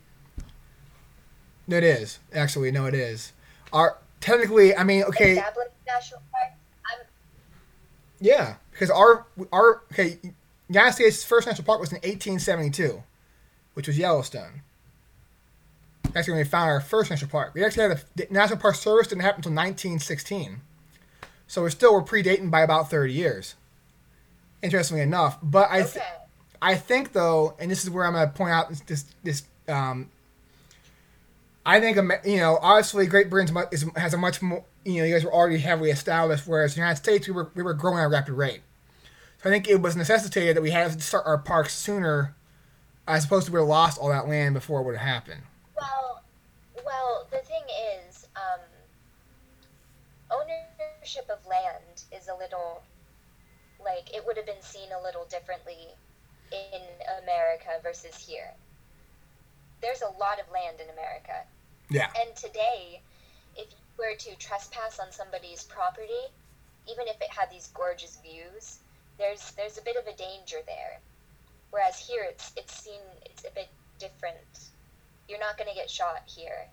no, 1.67 1.77
it 1.77 1.83
is 1.83 2.19
actually 2.33 2.71
no, 2.71 2.85
it 2.85 2.95
is. 2.95 3.33
Our 3.71 3.97
technically, 4.21 4.75
I 4.75 4.83
mean, 4.83 5.03
okay. 5.03 5.35
national 5.85 6.21
park. 6.31 6.53
I'm... 6.85 7.05
Yeah, 8.19 8.55
because 8.71 8.89
our 8.89 9.27
our 9.51 9.83
okay, 9.91 10.17
United 10.67 10.93
States' 10.93 11.23
first 11.23 11.47
national 11.47 11.65
park 11.65 11.79
was 11.79 11.91
in 11.91 11.97
1872, 11.97 13.03
which 13.75 13.87
was 13.87 13.97
Yellowstone. 13.97 14.61
That's 16.13 16.27
when 16.27 16.37
we 16.37 16.43
found 16.43 16.69
our 16.69 16.81
first 16.81 17.09
national 17.09 17.29
park. 17.29 17.53
We 17.53 17.63
actually 17.63 17.89
had 17.89 18.03
a 18.29 18.33
national 18.33 18.59
park 18.59 18.75
service 18.75 19.07
didn't 19.07 19.21
happen 19.21 19.39
until 19.39 19.51
1916, 19.51 20.61
so 21.47 21.61
we're 21.61 21.69
still 21.69 21.93
we're 21.93 22.01
predating 22.01 22.49
by 22.49 22.61
about 22.61 22.89
30 22.89 23.13
years. 23.13 23.55
Interestingly 24.61 25.01
enough, 25.01 25.37
but 25.41 25.69
I, 25.71 25.83
th- 25.83 25.97
okay. 25.97 26.05
I 26.61 26.75
think 26.75 27.13
though, 27.13 27.55
and 27.59 27.71
this 27.71 27.83
is 27.83 27.89
where 27.89 28.05
I'm 28.05 28.13
going 28.13 28.27
to 28.27 28.33
point 28.33 28.51
out 28.51 28.69
this 28.69 28.81
this, 28.81 29.05
this 29.23 29.43
um, 29.67 30.09
I 31.65 31.79
think 31.79 31.97
you 32.25 32.37
know 32.37 32.57
obviously 32.61 33.05
Great 33.05 33.29
Britain 33.29 33.55
has 33.95 34.13
a 34.13 34.17
much 34.17 34.41
more 34.41 34.63
you 34.83 34.99
know 34.99 35.05
you 35.05 35.13
guys 35.13 35.23
were 35.23 35.33
already 35.33 35.59
heavily 35.59 35.91
established, 35.91 36.47
whereas 36.47 36.73
the 36.73 36.81
United 36.81 36.97
States 36.97 37.27
we 37.27 37.33
were 37.33 37.51
we 37.55 37.63
were 37.63 37.73
growing 37.73 37.99
at 37.99 38.05
a 38.05 38.09
rapid 38.09 38.33
rate. 38.33 38.61
So 39.41 39.49
I 39.49 39.53
think 39.53 39.69
it 39.69 39.81
was 39.81 39.95
necessitated 39.95 40.57
that 40.57 40.61
we 40.61 40.71
had 40.71 40.91
to 40.91 40.99
start 40.99 41.25
our 41.25 41.37
parks 41.37 41.73
sooner, 41.73 42.35
as 43.07 43.25
opposed 43.25 43.45
to 43.47 43.53
we 43.53 43.59
lost 43.59 43.97
all 43.97 44.09
that 44.09 44.27
land 44.27 44.53
before 44.53 44.81
it 44.81 44.83
would 44.83 44.97
have 44.97 45.07
happened. 45.07 45.43
Well, 46.89 47.27
the 47.29 47.37
thing 47.45 47.61
is, 48.01 48.25
um, 48.35 48.65
ownership 50.33 51.29
of 51.29 51.45
land 51.45 52.03
is 52.11 52.27
a 52.27 52.35
little 52.35 52.81
like 53.79 54.13
it 54.13 54.25
would 54.25 54.35
have 54.37 54.47
been 54.47 54.61
seen 54.61 54.89
a 54.91 55.01
little 55.01 55.25
differently 55.29 55.93
in 56.51 56.81
America 57.21 57.79
versus 57.83 58.17
here 58.17 58.53
there's 59.81 60.01
a 60.01 60.11
lot 60.19 60.39
of 60.39 60.51
land 60.51 60.77
in 60.81 60.89
America. 60.89 61.45
Yeah. 61.89 62.09
And 62.19 62.35
today, 62.35 63.01
if 63.55 63.69
you 63.71 63.85
were 63.97 64.15
to 64.17 64.35
trespass 64.37 64.99
on 64.99 65.11
somebody's 65.11 65.63
property, 65.63 66.27
even 66.89 67.07
if 67.07 67.21
it 67.21 67.29
had 67.29 67.49
these 67.51 67.69
gorgeous 67.73 68.19
views, 68.23 68.79
there's 69.17 69.51
there's 69.51 69.77
a 69.77 69.81
bit 69.81 69.95
of 69.95 70.05
a 70.07 70.15
danger 70.17 70.57
there. 70.65 70.99
Whereas 71.71 71.99
here, 71.99 72.25
it's 72.27 72.51
it's 72.57 72.83
seen 72.83 73.01
it's 73.25 73.45
a 73.45 73.51
bit 73.53 73.69
different. 73.99 74.69
You're 75.27 75.39
not 75.39 75.57
going 75.57 75.69
to 75.69 75.75
get 75.75 75.89
shot 75.89 76.23
here 76.25 76.65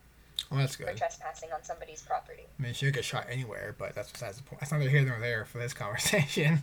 Well, 0.50 0.60
that's 0.60 0.76
for 0.76 0.84
good. 0.84 0.96
trespassing 0.96 1.50
on 1.52 1.62
somebody's 1.64 2.02
property. 2.02 2.44
I 2.58 2.62
mean, 2.62 2.72
she 2.72 2.86
could 2.86 2.94
get 2.94 3.04
shot 3.04 3.26
anywhere, 3.30 3.74
but 3.78 3.94
that's 3.94 4.10
besides 4.12 4.36
the 4.36 4.42
point. 4.44 4.60
That's 4.60 4.70
neither 4.72 4.88
here 4.88 5.04
nor 5.04 5.18
there 5.18 5.44
for 5.44 5.58
this 5.58 5.72
conversation. 5.74 6.62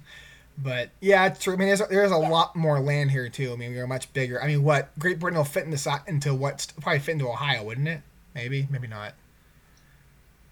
But 0.57 0.91
yeah, 1.01 1.25
it's 1.27 1.43
true. 1.43 1.53
I 1.53 1.57
mean, 1.57 1.67
there's 1.67 1.81
there's 1.89 2.11
a 2.11 2.19
Yeah. 2.19 2.29
lot 2.29 2.55
more 2.55 2.79
land 2.79 3.11
here 3.11 3.27
too. 3.27 3.51
I 3.53 3.55
mean, 3.55 3.73
we're 3.73 3.87
much 3.87 4.11
bigger. 4.13 4.41
I 4.41 4.47
mean, 4.47 4.63
what 4.63 4.97
Great 4.99 5.19
Britain 5.19 5.37
will 5.37 5.43
fit 5.45 5.65
into 5.65 6.01
into 6.07 6.33
what 6.33 6.71
probably 6.79 6.99
fit 6.99 7.13
into 7.13 7.27
Ohio, 7.27 7.63
wouldn't 7.63 7.87
it? 7.87 8.01
Maybe, 8.35 8.67
maybe 8.69 8.87
not. 8.87 9.13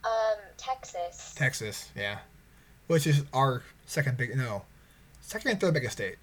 Um, 0.04 0.38
Texas. 0.58 1.34
Texas, 1.36 1.90
yeah, 1.96 2.20
which 2.88 3.06
is 3.06 3.24
our 3.34 3.62
second 3.86 4.18
big 4.18 4.36
no, 4.36 4.64
second 5.22 5.52
and 5.52 5.60
third 5.62 5.74
biggest 5.76 5.94
state. 5.94 6.16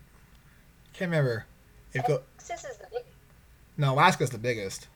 Can't 0.93 1.11
remember. 1.11 1.47
If 1.93 2.07
go 2.07 2.23
Texas 2.39 2.65
is 2.73 2.77
the 2.79 2.87
big. 2.93 3.05
no, 3.77 3.95
Alaska's 3.95 4.31
the 4.31 4.39
biggest. 4.39 4.89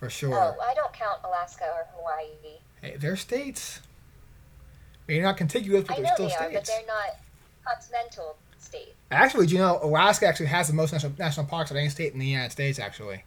For 0.00 0.08
sure. 0.10 0.34
Oh, 0.34 0.56
I 0.62 0.72
don't 0.74 0.92
count 0.94 1.20
Alaska 1.22 1.64
or 1.64 1.86
Hawaii. 1.94 2.56
Hey, 2.80 2.96
they're 2.98 3.16
states. 3.16 3.80
They're 5.06 5.22
not 5.22 5.36
contiguous, 5.36 5.84
but 5.84 5.92
I 5.92 5.96
they're 5.96 6.04
know 6.04 6.14
still 6.14 6.28
they 6.28 6.34
are, 6.34 6.50
but 6.52 6.66
states. 6.66 6.70
they're 6.70 6.86
not 6.86 7.16
continental 7.66 8.36
states. 8.58 8.92
Actually, 9.10 9.46
do 9.46 9.54
you 9.54 9.58
know 9.60 9.78
Alaska 9.82 10.26
actually 10.26 10.46
has 10.46 10.68
the 10.68 10.72
most 10.72 10.92
national, 10.92 11.12
national 11.18 11.46
parks 11.46 11.70
of 11.70 11.76
any 11.76 11.90
state 11.90 12.14
in 12.14 12.18
the 12.18 12.26
United 12.26 12.50
States? 12.50 12.78
Actually, 12.78 13.24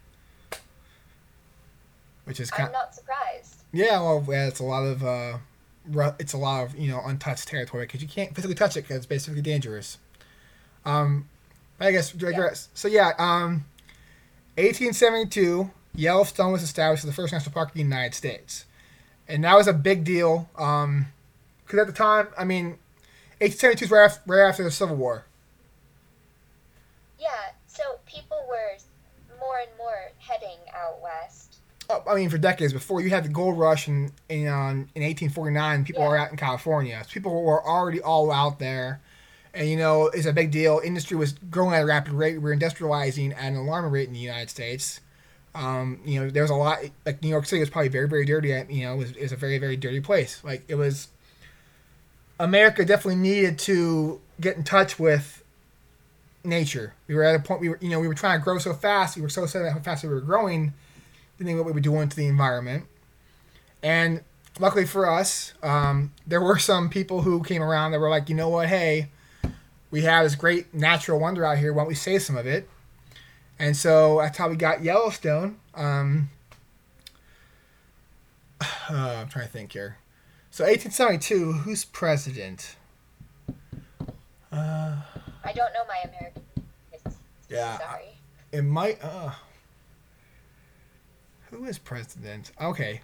which 2.25 2.39
is 2.39 2.49
kind 2.49 2.67
I'm 2.67 2.73
not 2.73 2.95
surprised. 2.95 3.57
yeah. 3.71 4.01
Well, 4.01 4.25
yeah, 4.27 4.47
it's 4.47 4.59
a 4.59 4.63
lot 4.63 4.83
of 4.83 5.03
uh, 5.03 5.37
it's 6.17 6.33
a 6.33 6.37
lot 6.37 6.63
of 6.63 6.75
you 6.75 6.89
know 6.89 7.01
untouched 7.05 7.47
territory 7.47 7.85
because 7.85 8.01
you 8.01 8.07
can't 8.07 8.33
physically 8.33 8.55
touch 8.55 8.75
it 8.77 8.81
because 8.81 8.97
it's 8.97 9.05
basically 9.05 9.41
dangerous. 9.41 9.99
Um, 10.85 11.27
I 11.79 11.91
guess 11.91 12.11
digress. 12.13 12.69
So 12.73 12.87
yeah, 12.87 13.11
um, 13.19 13.65
1872, 14.55 15.69
Yellowstone 15.95 16.51
was 16.51 16.63
established 16.63 17.03
as 17.03 17.09
the 17.09 17.13
first 17.13 17.33
national 17.33 17.53
park 17.53 17.69
in 17.69 17.73
the 17.75 17.83
United 17.83 18.13
States, 18.15 18.65
and 19.27 19.43
that 19.43 19.55
was 19.55 19.67
a 19.67 19.73
big 19.73 20.03
deal. 20.03 20.49
Um, 20.57 21.07
because 21.65 21.79
at 21.79 21.87
the 21.87 21.93
time, 21.93 22.27
I 22.37 22.43
mean, 22.43 22.77
1872 23.39 23.85
is 23.85 23.91
right 23.91 24.05
after, 24.05 24.21
right 24.25 24.47
after 24.49 24.63
the 24.63 24.71
Civil 24.71 24.95
War. 24.95 25.25
Yeah, 27.19 27.29
so 27.67 27.83
people 28.05 28.37
were 28.49 28.77
more 29.39 29.57
and 29.59 29.69
more 29.77 30.11
heading 30.19 30.57
out 30.75 31.01
west. 31.01 31.57
Oh, 31.89 32.03
I 32.09 32.15
mean, 32.15 32.29
for 32.29 32.37
decades 32.37 32.73
before 32.73 33.01
you 33.01 33.09
had 33.09 33.23
the 33.25 33.29
gold 33.29 33.57
rush 33.57 33.87
in 33.87 34.11
in, 34.29 34.47
um, 34.47 34.89
in 34.95 35.03
1849, 35.03 35.83
people 35.85 36.03
Yeah. 36.03 36.09
were 36.09 36.17
out 36.17 36.31
in 36.31 36.37
California. 36.37 37.01
So 37.05 37.11
people 37.11 37.43
were 37.43 37.65
already 37.65 38.01
all 38.01 38.31
out 38.31 38.59
there, 38.59 39.01
and 39.53 39.67
you 39.69 39.77
know 39.77 40.07
it's 40.07 40.25
a 40.25 40.33
big 40.33 40.51
deal. 40.51 40.81
Industry 40.83 41.17
was 41.17 41.33
growing 41.33 41.75
at 41.75 41.83
a 41.83 41.85
rapid 41.85 42.13
rate. 42.13 42.33
We 42.33 42.39
were 42.39 42.55
industrializing 42.55 43.33
at 43.35 43.43
an 43.45 43.55
alarming 43.55 43.91
rate 43.91 44.07
in 44.07 44.13
the 44.13 44.19
United 44.19 44.49
States. 44.49 45.01
Um, 45.55 45.99
you 46.05 46.19
know, 46.19 46.29
there 46.29 46.43
was 46.43 46.51
a 46.51 46.55
lot. 46.55 46.79
Like 47.05 47.21
New 47.21 47.29
York 47.29 47.45
City 47.45 47.59
was 47.59 47.69
probably 47.69 47.89
very, 47.89 48.07
very 48.07 48.25
dirty. 48.25 48.49
You 48.69 48.85
know, 48.85 48.95
was, 48.95 49.11
a 49.31 49.35
very, 49.35 49.57
very 49.57 49.77
dirty 49.77 49.99
place. 49.99 50.41
Like 50.43 50.63
it 50.67 50.75
was. 50.75 51.09
America 52.39 52.83
definitely 52.83 53.21
needed 53.21 53.59
to 53.59 54.19
get 54.41 54.57
in 54.57 54.63
touch 54.63 54.97
with 54.97 55.43
nature. 56.43 56.93
We 57.07 57.15
were 57.15 57.23
at 57.23 57.35
a 57.35 57.39
point. 57.39 57.61
We 57.61 57.69
were, 57.69 57.77
you 57.81 57.89
know, 57.89 57.99
we 57.99 58.07
were 58.07 58.15
trying 58.15 58.39
to 58.39 58.43
grow 58.43 58.57
so 58.57 58.73
fast. 58.73 59.15
We 59.15 59.21
were 59.21 59.29
so 59.29 59.45
sad 59.45 59.71
how 59.71 59.79
fast 59.79 60.03
we 60.03 60.09
were 60.09 60.21
growing 60.21 60.73
than 61.37 61.55
what 61.57 61.65
we 61.65 61.71
were 61.71 61.79
doing 61.79 62.09
to 62.09 62.15
the 62.15 62.27
environment. 62.27 62.85
And 63.81 64.21
luckily 64.59 64.85
for 64.85 65.09
us, 65.09 65.53
um, 65.61 66.13
there 66.25 66.41
were 66.41 66.57
some 66.57 66.89
people 66.89 67.21
who 67.21 67.43
came 67.43 67.61
around 67.61 67.91
that 67.91 67.99
were 67.99 68.09
like, 68.09 68.29
you 68.29 68.35
know 68.35 68.49
what, 68.49 68.67
hey, 68.69 69.09
we 69.91 70.01
have 70.03 70.23
this 70.23 70.35
great 70.35 70.73
natural 70.73 71.19
wonder 71.19 71.45
out 71.45 71.57
here. 71.57 71.73
Why 71.73 71.81
don't 71.81 71.89
we 71.89 71.95
save 71.95 72.21
some 72.21 72.37
of 72.37 72.47
it? 72.47 72.67
And 73.59 73.75
so 73.77 74.17
that's 74.17 74.37
how 74.37 74.49
we 74.49 74.55
got 74.55 74.83
Yellowstone. 74.83 75.57
Um, 75.75 76.29
uh, 78.61 78.67
I'm 78.89 79.27
trying 79.29 79.45
to 79.45 79.51
think 79.51 79.71
here. 79.73 79.97
So 80.51 80.63
1872, 80.65 81.51
who's 81.63 81.85
president? 81.85 82.75
Uh, 84.51 84.97
I 85.43 85.51
don't 85.53 85.73
know 85.73 85.83
my 85.87 86.01
American. 86.09 86.43
history, 86.91 87.13
Yeah, 87.49 87.77
Sorry. 87.79 88.17
it 88.51 88.61
might. 88.61 89.03
Uh, 89.03 89.31
who 91.49 91.65
is 91.65 91.77
president? 91.79 92.51
Okay. 92.61 93.01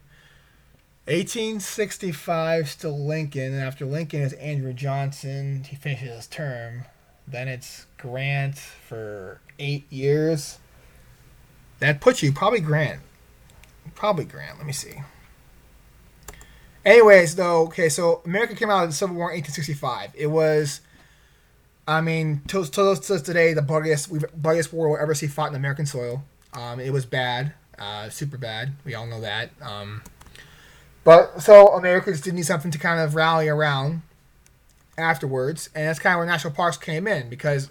1865, 1.06 2.70
still 2.70 3.00
Lincoln. 3.04 3.54
And 3.54 3.64
after 3.64 3.84
Lincoln 3.86 4.22
is 4.22 4.34
Andrew 4.34 4.74
Johnson. 4.74 5.64
He 5.64 5.76
finishes 5.76 6.10
his 6.10 6.28
term. 6.28 6.86
Then 7.28 7.48
it's 7.48 7.88
Grant 7.98 8.58
for 8.58 9.42
eight 9.60 9.92
years. 9.92 10.58
That 11.80 12.02
puts 12.02 12.24
you 12.24 12.32
probably 12.34 12.60
Grant. 12.60 13.02
Probably 13.96 14.26
Grant. 14.26 14.58
Let 14.58 14.66
me 14.66 14.74
see. 14.74 15.02
Anyways, 16.86 17.36
though, 17.36 17.64
okay, 17.64 17.90
so 17.90 18.22
America 18.26 18.56
came 18.56 18.70
out 18.70 18.84
of 18.84 18.90
the 18.90 18.96
Civil 18.96 19.16
War 19.16 19.30
in 19.32 19.42
1865. 19.42 20.12
It 20.16 20.28
was, 20.28 20.82
I 21.88 22.02
mean, 22.02 22.42
till, 22.48 22.66
till 22.66 22.96
today, 22.96 23.54
the 23.54 23.62
bloodiest, 23.62 24.10
bloodiest 24.42 24.72
war 24.74 24.90
we'll 24.90 25.00
ever 25.00 25.14
see 25.14 25.28
fought 25.28 25.50
in 25.50 25.56
American 25.56 25.86
soil. 25.86 26.24
Um, 26.54 26.80
it 26.80 26.92
was 26.92 27.06
bad, 27.06 27.54
uh, 27.78 28.10
super 28.10 28.38
bad. 28.38 28.74
We 28.86 28.96
all 28.96 29.06
know 29.06 29.22
that. 29.22 29.52
Um, 29.62 30.02
but 31.04 31.42
so 31.42 31.68
Americans 31.70 32.22
did 32.22 32.34
need 32.34 32.46
something 32.46 32.72
to 32.72 32.78
kind 32.78 33.00
of 33.00 33.16
rally 33.16 33.48
around 33.50 34.02
afterwards, 34.98 35.70
and 35.76 35.88
that's 35.88 36.00
kind 36.00 36.14
of 36.14 36.20
where 36.20 36.28
national 36.28 36.54
parks 36.54 36.78
came 36.78 37.08
in 37.08 37.30
because 37.30 37.70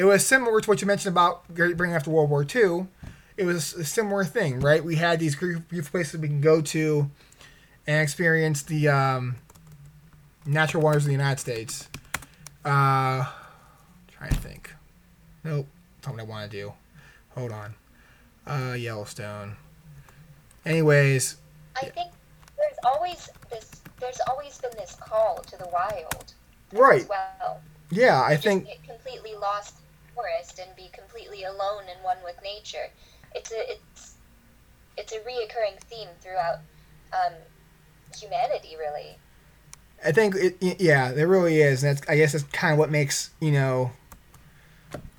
it 0.00 0.04
was 0.04 0.26
similar 0.26 0.62
to 0.62 0.70
what 0.70 0.80
you 0.80 0.86
mentioned 0.86 1.12
about 1.12 1.46
bringing 1.54 1.92
after 1.94 2.08
World 2.08 2.30
War 2.30 2.42
II. 2.42 2.86
It 3.36 3.44
was 3.44 3.74
a 3.74 3.84
similar 3.84 4.24
thing, 4.24 4.58
right? 4.58 4.82
We 4.82 4.96
had 4.96 5.20
these 5.20 5.36
beautiful 5.36 5.90
places 5.90 6.18
we 6.18 6.26
can 6.28 6.40
go 6.40 6.62
to 6.62 7.10
and 7.86 8.00
experience 8.02 8.62
the 8.62 8.88
um, 8.88 9.36
natural 10.46 10.82
wonders 10.82 11.02
of 11.02 11.08
the 11.08 11.12
United 11.12 11.38
States. 11.38 11.86
Uh, 12.64 13.26
trying 14.10 14.30
to 14.30 14.36
think. 14.36 14.72
Nope, 15.44 15.66
not 16.06 16.18
I 16.18 16.22
want 16.22 16.50
to 16.50 16.56
do. 16.56 16.72
Hold 17.36 17.52
on. 17.52 17.74
Uh, 18.46 18.72
Yellowstone. 18.72 19.56
Anyways, 20.64 21.36
I 21.76 21.84
think 21.90 22.10
there's 22.56 22.78
always 22.84 23.28
this. 23.50 23.70
There's 24.00 24.20
always 24.30 24.56
been 24.56 24.70
this 24.78 24.96
call 24.98 25.42
to 25.42 25.58
the 25.58 25.68
wild. 25.70 26.32
right? 26.72 27.02
As 27.02 27.08
well. 27.10 27.60
Yeah, 27.90 28.22
I 28.22 28.32
Just 28.32 28.44
think 28.44 28.64
get 28.64 28.82
completely 28.82 29.34
lost 29.34 29.74
forest 30.20 30.58
and 30.58 30.74
be 30.76 30.90
completely 30.92 31.44
alone 31.44 31.84
and 31.90 32.02
one 32.02 32.18
with 32.24 32.36
nature. 32.42 32.90
It's 33.34 33.52
a 33.52 33.72
it's 33.72 34.14
it's 34.96 35.12
a 35.12 35.18
reoccurring 35.18 35.80
theme 35.84 36.08
throughout 36.20 36.58
um, 37.12 37.32
humanity, 38.18 38.76
really. 38.78 39.16
I 40.04 40.12
think 40.12 40.34
it, 40.36 40.80
yeah, 40.80 41.12
there 41.12 41.28
really 41.28 41.60
is, 41.60 41.82
and 41.82 41.96
that's 41.96 42.08
I 42.08 42.16
guess 42.16 42.32
that's 42.32 42.44
kind 42.44 42.72
of 42.72 42.78
what 42.78 42.90
makes 42.90 43.30
you 43.40 43.52
know 43.52 43.92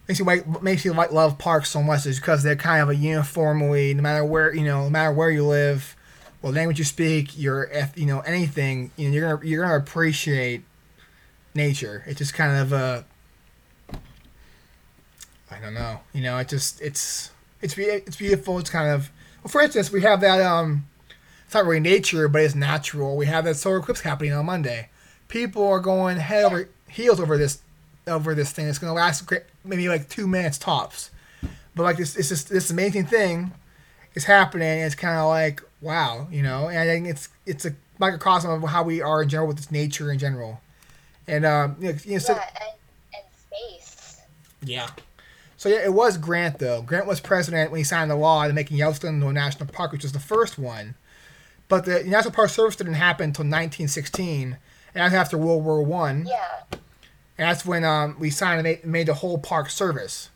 makes 0.08 0.20
you 0.20 0.25
like 0.25 0.62
makes 0.62 0.84
you 0.84 0.93
like 0.93 1.12
love 1.12 1.38
parks 1.38 1.70
so 1.70 1.81
much 1.81 2.05
is 2.05 2.20
because 2.20 2.43
they're 2.43 2.55
kind 2.55 2.81
of 2.81 2.89
a 2.89 2.96
uniformly 2.96 3.93
no 3.93 4.01
matter 4.01 4.25
where 4.25 4.53
you 4.53 4.63
know 4.63 4.84
no 4.84 4.89
matter 4.89 5.12
where 5.12 5.31
you 5.31 5.46
live, 5.46 5.96
what 6.41 6.53
language 6.53 6.79
you 6.79 6.86
speak, 6.86 7.38
your 7.38 7.70
you 7.96 8.05
know 8.05 8.20
anything 8.22 8.91
you 8.98 9.08
know 9.08 9.13
you're 9.13 9.36
gonna 9.36 9.48
you're 9.48 9.63
gonna 9.63 9.77
appreciate 9.77 10.63
nature. 11.53 12.03
It's 12.08 12.17
just 12.17 12.34
kind 12.34 12.58
of 12.58 12.74
a 12.74 13.05
I 15.51 15.60
don't 15.60 15.74
know, 15.74 16.00
you 16.13 16.22
know, 16.22 16.38
it 16.38 16.48
just 16.48 16.81
it's 16.81 17.31
it's 17.62 17.77
it's 17.77 18.15
beautiful. 18.15 18.58
It's 18.60 18.70
kind 18.70 18.89
of 18.89 19.12
well, 19.43 19.51
for 19.51 19.62
instance, 19.62 19.91
we 19.91 20.01
have 20.01 20.22
that 20.22 20.41
um 20.41 20.86
it's 21.46 21.53
not 21.53 21.65
really 21.65 21.81
nature, 21.81 22.29
but 22.29 22.41
it's 22.41 22.55
natural. 22.55 23.17
We 23.17 23.25
have 23.25 23.43
that 23.43 23.55
solar 23.55 23.77
eclipse 23.77 24.01
happening 24.01 24.31
on 24.31 24.46
Monday. 24.46 24.89
People 25.27 25.67
are 25.67 25.81
going 25.81 26.17
head 26.17 26.46
over 26.46 26.70
heels 26.88 27.20
over 27.20 27.38
this 27.38 27.60
over 28.08 28.34
this 28.34 28.51
thing. 28.51 28.67
It's 28.67 28.79
going 28.79 28.89
to 28.89 28.96
last 28.96 29.25
great, 29.25 29.43
maybe 29.63 29.89
like 29.89 30.08
two 30.10 30.27
minutes 30.27 30.58
tops. 30.58 31.12
But 31.75 31.84
like 31.84 31.98
this, 31.98 32.15
it's 32.15 32.29
just 32.29 32.50
this 32.50 32.70
amazing 32.70 33.05
thing 33.05 33.51
is 34.13 34.24
happening. 34.25 34.67
And 34.67 34.86
it's 34.86 34.96
kind 34.96 35.17
of 35.17 35.27
like 35.27 35.62
wow, 35.81 36.27
you 36.31 36.41
know. 36.41 36.70
And 36.70 36.77
I 36.77 36.86
think 36.86 37.08
it's 37.08 37.27
it's 37.46 37.65
a 37.65 37.75
microcosm 38.00 38.63
of 38.63 38.70
how 38.70 38.84
we 38.84 39.01
are 39.01 39.24
in 39.24 39.29
general 39.29 39.48
with 39.48 39.58
this 39.58 39.72
nature 39.72 40.12
in 40.12 40.20
general. 40.20 40.62
And 41.27 41.46
um, 41.46 41.75
you 41.79 41.91
know, 41.91 42.00
you 42.03 42.13
know, 42.13 42.20
so, 42.20 42.34
yeah, 42.34 42.50
and 42.62 42.74
and 43.13 43.24
space. 43.34 44.22
yeah. 44.63 44.88
So 45.62 45.70
yeah, 45.70 45.86
it 45.86 45.94
was 45.94 46.18
Grant 46.18 46.58
though. 46.58 46.82
Grant 46.82 47.06
was 47.06 47.20
president 47.20 47.70
when 47.70 47.77
he 47.77 47.84
signed 47.84 48.10
the 48.10 48.15
law 48.15 48.48
to 48.48 48.51
making 48.51 48.77
Yellowstone 48.77 49.13
into 49.13 49.27
a 49.27 49.32
national 49.32 49.70
park, 49.70 49.91
which 49.91 50.01
was 50.01 50.12
the 50.12 50.20
first 50.20 50.58
one. 50.58 50.96
But 51.68 51.86
the 51.86 52.03
National 52.03 52.34
Park 52.34 52.50
Service 52.50 52.75
didn't 52.75 52.96
happen 52.96 53.25
until 53.25 53.44
1916, 53.44 54.53
and 54.53 54.58
that's 54.96 55.13
after 55.13 55.38
World 55.38 55.63
War 55.63 55.84
One. 55.84 56.25
Yeah, 56.27 56.63
And 56.72 56.80
that's 57.48 57.63
when 57.63 57.84
um, 57.84 58.15
we 58.18 58.32
signed 58.32 58.58
and 58.58 58.63
made, 58.63 58.84
made 58.84 59.08
the 59.08 59.13
whole 59.13 59.38
park 59.38 59.70
service. 59.70 60.32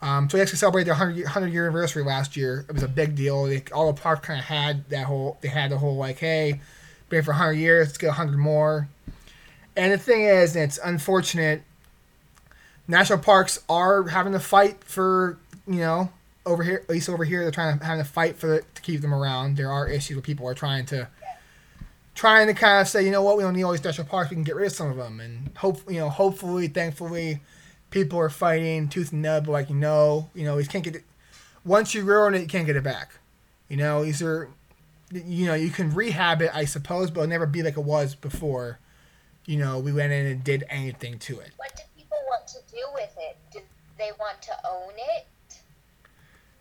Um, 0.00 0.30
so 0.30 0.38
we 0.38 0.42
actually 0.42 0.58
celebrated 0.58 0.86
their 0.86 0.94
100 0.94 1.16
year, 1.16 1.24
100 1.24 1.52
year 1.52 1.64
anniversary 1.64 2.04
last 2.04 2.36
year. 2.36 2.64
It 2.68 2.74
was 2.74 2.84
a 2.84 2.88
big 2.88 3.16
deal. 3.16 3.46
They, 3.46 3.64
all 3.72 3.92
the 3.92 4.00
parks 4.00 4.28
kind 4.28 4.38
of 4.38 4.44
had 4.44 4.88
that 4.90 5.06
whole, 5.06 5.38
they 5.40 5.48
had 5.48 5.72
the 5.72 5.78
whole 5.78 5.96
like, 5.96 6.20
hey, 6.20 6.60
been 7.08 7.24
for 7.24 7.32
100 7.32 7.54
years, 7.54 7.88
let's 7.88 7.98
get 7.98 8.06
100 8.06 8.38
more. 8.38 8.88
And 9.74 9.90
the 9.90 9.98
thing 9.98 10.22
is, 10.22 10.54
it's 10.54 10.78
unfortunate. 10.84 11.64
National 12.88 13.18
parks 13.18 13.62
are 13.68 14.08
having 14.08 14.32
to 14.32 14.40
fight 14.40 14.82
for 14.82 15.38
you 15.66 15.80
know 15.80 16.10
over 16.48 16.62
here, 16.62 16.80
at 16.82 16.88
least 16.88 17.08
over 17.08 17.24
here, 17.24 17.42
they're 17.42 17.50
trying 17.50 17.78
to 17.78 17.84
having 17.84 18.02
to 18.02 18.10
fight 18.10 18.36
for 18.36 18.60
to 18.60 18.82
keep 18.82 19.00
them 19.02 19.14
around. 19.14 19.56
There 19.56 19.70
are 19.70 19.86
issues 19.86 20.16
where 20.16 20.22
people 20.22 20.46
are 20.48 20.54
trying 20.54 20.86
to 20.86 21.08
trying 22.14 22.48
to 22.48 22.54
kind 22.54 22.80
of 22.80 22.88
say, 22.88 23.04
you 23.04 23.12
know 23.12 23.22
what, 23.22 23.36
we 23.36 23.44
don't 23.44 23.54
need 23.54 23.62
all 23.62 23.70
these 23.70 23.84
national 23.84 24.08
parks. 24.08 24.30
We 24.30 24.36
can 24.36 24.44
get 24.44 24.56
rid 24.56 24.66
of 24.66 24.72
some 24.72 24.90
of 24.90 24.96
them, 24.96 25.20
and 25.20 25.50
hope 25.56 25.88
you 25.88 25.98
know, 25.98 26.08
hopefully, 26.08 26.66
thankfully, 26.68 27.40
people 27.90 28.18
are 28.18 28.30
fighting 28.30 28.88
tooth 28.88 29.12
and. 29.12 29.22
But 29.22 29.48
like 29.48 29.68
you 29.68 29.76
know, 29.76 30.30
you 30.34 30.44
know, 30.44 30.58
you 30.58 30.66
can't 30.66 30.82
get 30.82 30.96
it. 30.96 31.04
Once 31.64 31.94
you 31.94 32.02
ruin 32.02 32.34
it, 32.34 32.40
you 32.40 32.48
can't 32.48 32.66
get 32.66 32.76
it 32.76 32.82
back. 32.82 33.12
You 33.68 33.76
know, 33.76 34.04
these 34.04 34.22
are, 34.22 34.48
you 35.12 35.46
know, 35.46 35.54
you 35.54 35.68
can 35.68 35.94
rehab 35.94 36.40
it, 36.40 36.50
I 36.54 36.64
suppose, 36.64 37.10
but 37.10 37.20
it'll 37.20 37.28
never 37.28 37.46
be 37.46 37.62
like 37.62 37.76
it 37.76 37.84
was 37.84 38.14
before. 38.14 38.78
You 39.44 39.58
know, 39.58 39.78
we 39.78 39.92
went 39.92 40.12
in 40.12 40.26
and 40.26 40.42
did 40.42 40.64
anything 40.70 41.18
to 41.20 41.40
it. 41.40 41.50
What 41.56 41.76
do 41.76 41.82
want 42.30 42.46
to 42.48 42.58
do 42.70 42.82
with 42.94 43.14
it? 43.18 43.36
Do 43.52 43.60
they 43.98 44.10
want 44.18 44.42
to 44.42 44.52
own 44.68 44.92
it? 45.16 45.26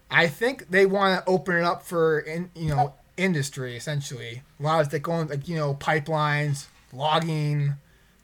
I 0.09 0.27
think 0.27 0.69
they 0.69 0.85
want 0.85 1.23
to 1.23 1.29
open 1.29 1.57
it 1.57 1.63
up 1.63 1.83
for, 1.83 2.19
in, 2.19 2.49
you 2.55 2.69
know, 2.69 2.93
industry 3.17 3.75
essentially. 3.75 4.43
A 4.59 4.63
lot 4.63 4.85
of 4.85 4.93
like 4.93 5.01
going 5.01 5.27
like 5.27 5.47
you 5.47 5.55
know 5.55 5.73
pipelines, 5.73 6.67
logging, 6.93 7.73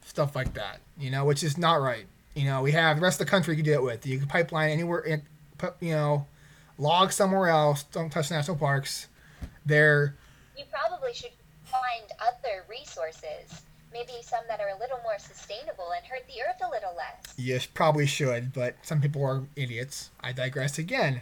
stuff 0.06 0.36
like 0.36 0.54
that. 0.54 0.80
You 0.98 1.10
know, 1.10 1.26
which 1.26 1.44
is 1.44 1.58
not 1.58 1.82
right. 1.82 2.06
You 2.36 2.46
know, 2.46 2.62
we 2.62 2.72
have 2.72 2.98
the 2.98 3.02
rest 3.02 3.20
of 3.20 3.28
the 3.28 3.32
country 3.32 3.56
you 3.56 3.64
can 3.64 3.72
do 3.72 3.74
it 3.74 3.84
with. 3.84 4.06
You 4.06 4.18
can 4.20 4.28
pipeline 4.28 4.72
anywhere, 4.72 5.22
you 5.80 5.92
know, 5.92 6.26
log 6.78 7.12
somewhere 7.12 7.50
else. 7.50 7.84
Don't 7.84 8.12
touch 8.12 8.32
national 8.32 8.58
parks. 8.58 9.08
They're. 9.66 10.16
You 10.58 10.64
probably 10.72 11.14
should 11.14 11.32
find 11.66 12.12
other 12.22 12.64
resources. 12.70 13.64
Maybe 13.94 14.14
some 14.24 14.42
that 14.48 14.60
are 14.60 14.70
a 14.70 14.80
little 14.80 14.98
more 15.04 15.20
sustainable 15.20 15.92
and 15.96 16.04
hurt 16.06 16.26
the 16.28 16.42
earth 16.42 16.62
a 16.68 16.70
little 16.70 16.96
less. 16.96 17.34
Yes, 17.38 17.68
probably 17.68 18.08
should, 18.08 18.52
but 18.52 18.76
some 18.82 19.00
people 19.00 19.24
are 19.24 19.44
idiots. 19.56 20.10
I 20.20 20.32
digress 20.32 20.80
again. 20.80 21.22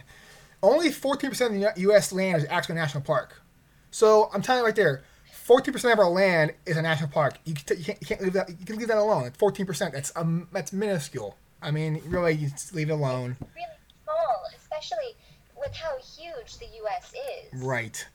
Only 0.62 0.88
14% 0.90 1.46
of 1.46 1.74
the 1.74 1.80
U.S. 1.82 2.12
land 2.12 2.38
is 2.38 2.46
actually 2.48 2.76
a 2.76 2.78
national 2.78 3.02
park. 3.02 3.42
So 3.90 4.30
I'm 4.32 4.40
telling 4.40 4.60
you 4.60 4.66
right 4.66 4.74
there, 4.76 5.02
14% 5.46 5.92
of 5.92 5.98
our 5.98 6.08
land 6.08 6.54
is 6.64 6.76
a 6.76 6.82
national 6.82 7.10
park. 7.10 7.38
You, 7.44 7.54
can, 7.54 7.76
you, 7.76 7.84
can't, 7.84 7.98
you 8.00 8.06
can't 8.06 8.22
leave 8.22 8.32
that. 8.32 8.48
You 8.48 8.64
can 8.64 8.76
leave 8.76 8.88
that 8.88 8.96
alone. 8.96 9.30
14%. 9.38 9.92
That's 9.92 10.12
um, 10.16 10.48
that's 10.52 10.72
minuscule. 10.72 11.36
I 11.60 11.70
mean, 11.70 12.00
really, 12.06 12.32
you 12.32 12.48
just 12.50 12.74
leave 12.74 12.90
it 12.90 12.92
alone. 12.92 13.36
It's 13.40 13.50
really 13.54 13.66
small, 14.04 14.42
especially 14.56 15.16
with 15.56 15.74
how 15.74 15.96
huge 15.98 16.58
the 16.58 16.66
U.S. 16.76 17.12
is. 17.52 17.62
Right. 17.62 18.06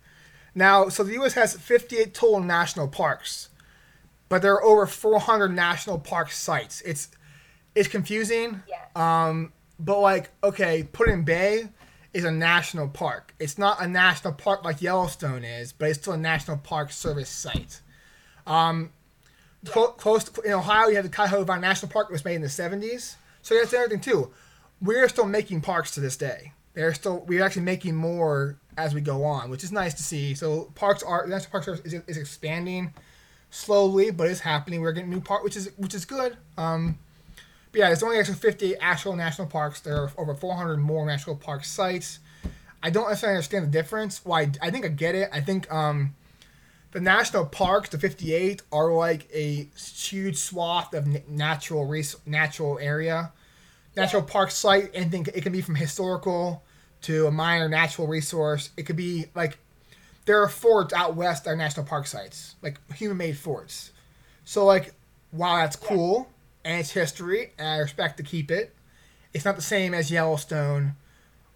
Now, 0.56 0.90
so 0.90 1.04
the 1.04 1.14
U.S. 1.14 1.34
has 1.34 1.56
58 1.56 2.14
total 2.14 2.40
national 2.40 2.88
parks, 2.88 3.50
but 4.30 4.42
there 4.42 4.54
are 4.54 4.64
over 4.64 4.86
400 4.86 5.50
national 5.50 6.00
park 6.00 6.32
sites. 6.32 6.82
It's 6.82 7.10
it's 7.76 7.88
confusing. 7.88 8.64
Yeah. 8.68 9.28
Um, 9.28 9.54
but 9.80 10.00
like, 10.00 10.32
okay, 10.44 10.88
Put-in-Bay 10.92 11.70
is 12.14 12.24
a 12.24 12.32
national 12.32 12.88
park. 12.88 13.36
It's 13.40 13.58
not 13.58 13.82
a 13.82 13.88
national 13.88 14.34
park 14.34 14.66
like 14.66 14.82
Yellowstone 14.82 15.44
is, 15.44 15.72
but 15.72 15.90
it's 15.90 16.00
still 16.00 16.14
a 16.14 16.18
national 16.18 16.58
park 16.58 16.92
service 16.92 17.30
site. 17.30 17.82
Um, 18.48 18.92
close, 19.66 19.94
close 19.98 20.24
to, 20.24 20.42
in 20.42 20.54
Ohio, 20.54 20.88
you 20.88 20.96
have 20.96 21.06
the 21.06 21.12
Cuyahoga 21.12 21.60
National 21.60 21.92
Park, 21.92 22.08
that 22.08 22.14
was 22.14 22.26
made 22.26 22.36
in 22.36 22.42
the 22.42 22.48
'70s. 22.48 23.16
So 23.42 23.56
that's 23.56 23.72
the 23.72 23.78
other 23.80 23.90
thing 23.90 24.00
too. 24.00 24.32
We're 24.82 25.08
still 25.10 25.26
making 25.26 25.62
parks 25.62 25.92
to 25.92 26.00
this 26.00 26.18
day. 26.18 26.54
They're 26.74 26.94
still 26.94 27.24
we're 27.28 27.44
actually 27.44 27.64
making 27.64 27.96
more 27.96 28.60
as 28.78 28.94
we 28.94 29.02
go 29.02 29.24
on, 29.24 29.50
which 29.50 29.64
is 29.64 29.72
nice 29.72 29.94
to 29.96 30.04
see. 30.04 30.34
So 30.36 30.72
parks 30.76 31.04
are 31.04 31.24
the 31.24 31.30
national 31.30 31.52
park 31.52 31.64
service 31.64 31.82
is, 31.82 32.02
is 32.08 32.18
expanding 32.18 32.94
slowly, 33.58 34.12
but 34.12 34.30
it's 34.30 34.42
happening. 34.42 34.82
We're 34.82 34.92
getting 34.92 35.10
new 35.10 35.22
park, 35.22 35.44
which 35.44 35.58
is 35.58 35.72
which 35.78 35.94
is 35.94 36.06
good. 36.06 36.38
Um, 36.58 36.98
but 37.72 37.80
yeah, 37.80 37.88
there's 37.88 38.04
only 38.04 38.20
actually 38.20 38.36
50 38.36 38.78
actual 38.78 39.16
national 39.16 39.48
parks. 39.48 39.82
There 39.82 39.96
are 39.96 40.12
over 40.18 40.34
400 40.34 40.78
more 40.78 41.06
national 41.06 41.36
park 41.36 41.66
sites. 41.66 42.20
I 42.82 42.90
don't 42.90 43.10
necessarily 43.10 43.38
understand 43.38 43.66
the 43.66 43.72
difference. 43.72 44.24
Why? 44.24 44.52
I 44.62 44.70
think 44.70 44.86
I 44.86 44.90
get 44.90 45.16
it. 45.16 45.30
I 45.34 45.42
think 45.42 45.72
um, 45.74 46.16
the 46.92 47.02
national 47.02 47.46
parks, 47.48 47.90
the 47.90 47.98
58, 47.98 48.62
are 48.72 48.94
like 48.94 49.28
a 49.34 49.68
huge 49.76 50.38
swath 50.38 50.94
of 50.94 51.28
natural 51.28 51.86
res- 51.86 52.16
natural 52.26 52.78
area. 52.80 53.32
Natural 53.96 54.22
yeah. 54.22 54.32
park 54.32 54.52
site, 54.52 54.92
anything 54.94 55.26
it 55.34 55.42
can 55.42 55.52
be 55.52 55.62
from 55.62 55.76
historical 55.76 56.64
to 57.02 57.26
a 57.26 57.32
minor 57.32 57.68
natural 57.68 58.08
resource. 58.08 58.70
It 58.78 58.84
could 58.84 58.96
be 58.96 59.26
like 59.34 59.58
there 60.28 60.44
are 60.44 60.50
forts 60.50 60.94
out 60.94 61.16
west 61.16 61.46
that 61.46 61.52
are 61.52 61.56
national 61.56 61.86
park 61.86 62.06
sites, 62.06 62.56
like 62.62 62.80
human 62.94 63.18
made 63.18 63.38
forts. 63.38 63.94
So 64.44 64.66
like 64.66 64.94
while 65.32 65.58
that's 65.58 65.76
cool, 65.76 66.30
and 66.68 66.82
its 66.82 66.92
history, 66.92 67.54
and 67.58 67.68
I 67.68 67.78
respect 67.78 68.18
to 68.18 68.24
keep 68.24 68.52
it. 68.52 68.76
It's 69.34 69.46
not 69.46 69.56
the 69.56 69.62
same 69.62 69.94
as 69.94 70.12
Yellowstone 70.12 70.96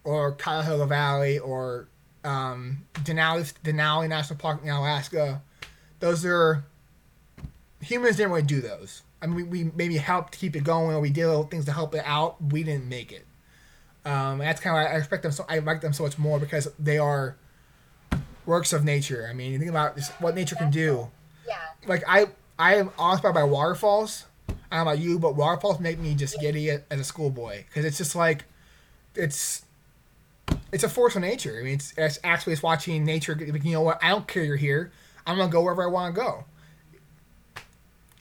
or 0.06 0.32
Cuyahoga 0.32 0.86
Valley 0.86 1.38
or 1.38 1.90
um, 2.24 2.86
Denali, 2.94 3.54
Denali 3.62 4.08
National 4.08 4.40
Park 4.40 4.62
in 4.64 4.70
Alaska. 4.70 5.42
Those 6.00 6.26
are 6.26 6.64
humans 7.82 8.16
didn't 8.16 8.32
really 8.32 8.44
do 8.44 8.62
those. 8.62 9.02
I 9.22 9.28
mean, 9.28 9.36
we, 9.36 9.44
we 9.44 9.72
maybe 9.76 9.98
helped 9.98 10.38
keep 10.40 10.56
it 10.56 10.64
going, 10.64 10.96
or 10.96 11.02
we 11.02 11.10
did 11.10 11.28
little 11.28 11.44
things 11.44 11.66
to 11.66 11.74
help 11.74 11.94
it 11.94 12.04
out. 12.06 12.42
We 12.42 12.64
didn't 12.64 12.88
make 12.88 13.12
it. 13.12 13.26
Um, 14.06 14.38
that's 14.38 14.62
kind 14.62 14.78
of 14.78 14.92
I 14.94 14.96
respect 14.96 15.24
them 15.24 15.32
so 15.32 15.46
I 15.48 15.60
like 15.60 15.82
them 15.82 15.94
so 15.94 16.04
much 16.04 16.18
more 16.18 16.40
because 16.40 16.68
they 16.80 16.98
are 16.98 17.36
works 18.46 18.74
of 18.74 18.84
nature. 18.84 19.28
I 19.30 19.34
mean, 19.34 19.52
you 19.52 19.60
think 19.60 19.70
about 19.70 19.96
just 19.96 20.12
what 20.22 20.36
nature 20.36 20.56
can 20.56 20.72
do. 20.72 21.10
Yeah. 21.48 21.58
Like 21.88 22.04
I 22.08 22.28
I 22.58 22.76
am 22.76 22.92
awe-inspired 22.98 23.34
by 23.34 23.44
waterfalls. 23.44 24.26
I 24.50 24.78
don't 24.78 24.86
know 24.86 24.92
about 24.92 25.04
you, 25.04 25.20
but 25.20 25.36
waterfalls 25.36 25.80
make 25.80 26.00
me 26.00 26.16
just 26.16 26.40
giddy 26.40 26.70
as 26.70 26.82
a 26.92 27.04
schoolboy 27.04 27.64
because 27.68 27.86
it's 27.86 27.98
just 27.98 28.16
like 28.16 28.46
it's 29.16 29.66
it's 30.72 30.84
a 30.84 30.90
force 30.90 31.16
of 31.16 31.22
nature. 31.22 31.58
I 31.60 31.64
mean, 31.64 31.76
it's, 31.76 31.94
it's 31.98 32.20
actually 32.24 32.54
it's 32.54 32.64
watching 32.64 33.04
nature. 33.04 33.38
You 33.40 33.74
know 33.74 33.82
what? 33.82 34.04
I 34.04 34.10
don't 34.10 34.28
care 34.28 34.44
you're 34.44 34.56
here. 34.56 34.92
I'm 35.26 35.38
gonna 35.38 35.52
go 35.52 35.62
wherever 35.62 35.84
I 35.84 35.88
want 35.88 36.16
to 36.16 36.22
go. 36.22 36.46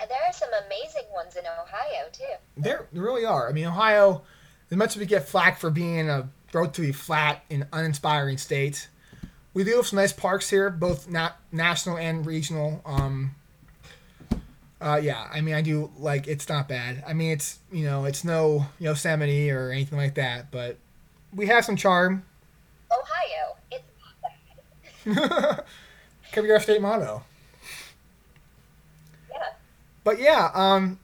And 0.01 0.09
there 0.09 0.19
are 0.27 0.33
some 0.33 0.49
amazing 0.67 1.11
ones 1.13 1.37
in 1.37 1.45
Ohio 1.45 2.09
too. 2.13 2.25
There, 2.57 2.87
there 2.93 3.03
really 3.03 3.25
are. 3.25 3.49
I 3.49 3.53
mean, 3.53 3.67
Ohio. 3.67 4.23
As 4.71 4.77
much 4.77 4.91
as 4.91 4.99
we 4.99 5.07
get 5.07 5.27
flack 5.27 5.59
for 5.59 5.69
being 5.69 6.09
a 6.09 6.29
relatively 6.53 6.93
flat 6.93 7.45
and 7.51 7.67
uninspiring 7.73 8.39
state, 8.39 8.87
we 9.53 9.65
do 9.65 9.77
have 9.77 9.87
some 9.87 9.99
nice 9.99 10.13
parks 10.13 10.51
here, 10.51 10.71
both 10.71 11.09
not 11.09 11.37
national 11.53 11.99
and 11.99 12.25
regional. 12.25 12.83
Um, 12.85 13.35
uh, 14.81 15.01
yeah, 15.03 15.29
I 15.33 15.41
mean, 15.41 15.55
I 15.55 15.61
do 15.61 15.91
like 15.99 16.27
it's 16.27 16.49
not 16.49 16.69
bad. 16.69 17.03
I 17.07 17.13
mean, 17.13 17.33
it's 17.33 17.59
you 17.71 17.85
know, 17.85 18.05
it's 18.05 18.25
no 18.25 18.67
Yosemite 18.79 19.51
or 19.51 19.71
anything 19.71 19.99
like 19.99 20.15
that, 20.15 20.51
but 20.51 20.77
we 21.35 21.47
have 21.47 21.65
some 21.65 21.77
charm. 21.77 22.25
Ohio, 22.91 23.57
it's 23.71 23.85
not 25.07 25.37
bad. 25.57 25.65
Could 26.33 26.45
be 26.45 26.53
our 26.53 26.61
state 26.61 26.81
motto. 26.81 27.23
Yeah. 29.31 29.37
But 30.05 30.21
yeah, 30.21 30.51
um, 30.55 30.99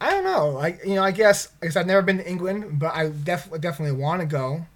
I 0.00 0.10
don't 0.10 0.24
know. 0.24 0.50
Like 0.50 0.80
you 0.84 0.94
know, 0.94 1.02
I 1.02 1.10
guess 1.10 1.48
I 1.62 1.66
guess 1.66 1.76
I've 1.76 1.86
never 1.86 2.02
been 2.02 2.18
to 2.18 2.28
England, 2.28 2.78
but 2.78 2.94
I 2.94 3.08
definitely 3.08 3.58
definitely 3.60 4.00
want 4.00 4.20
to 4.20 4.26
go. 4.26 4.66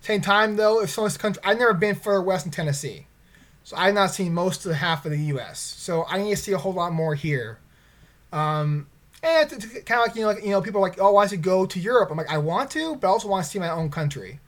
Same 0.00 0.20
time 0.20 0.56
though, 0.56 0.80
if 0.80 0.90
someone's 0.90 1.16
country, 1.16 1.42
I've 1.44 1.58
never 1.58 1.74
been 1.74 1.94
further 1.94 2.22
west 2.22 2.46
in 2.46 2.52
Tennessee. 2.52 3.06
So 3.64 3.76
I've 3.76 3.94
not 3.94 4.10
seen 4.10 4.32
most 4.32 4.64
of 4.64 4.70
the 4.70 4.76
half 4.76 5.04
of 5.04 5.12
the 5.12 5.18
U.S. 5.18 5.60
So 5.60 6.04
I 6.08 6.18
need 6.18 6.30
to 6.30 6.36
see 6.36 6.52
a 6.52 6.58
whole 6.58 6.72
lot 6.72 6.92
more 6.92 7.14
here. 7.14 7.58
Um, 8.32 8.86
and 9.22 9.52
it's, 9.52 9.66
kind 9.82 10.00
of 10.00 10.06
like 10.06 10.16
you 10.16 10.22
know, 10.22 10.28
like, 10.28 10.42
you 10.42 10.50
know, 10.50 10.62
people 10.62 10.80
are 10.80 10.88
like, 10.88 11.00
oh, 11.00 11.12
why 11.12 11.26
should 11.26 11.42
go 11.42 11.66
to 11.66 11.78
Europe? 11.78 12.10
I'm 12.10 12.16
like, 12.16 12.30
I 12.30 12.38
want 12.38 12.70
to, 12.72 12.96
but 12.96 13.06
I 13.06 13.10
also 13.10 13.28
want 13.28 13.44
to 13.44 13.50
see 13.50 13.58
my 13.58 13.70
own 13.70 13.90
country. 13.90 14.40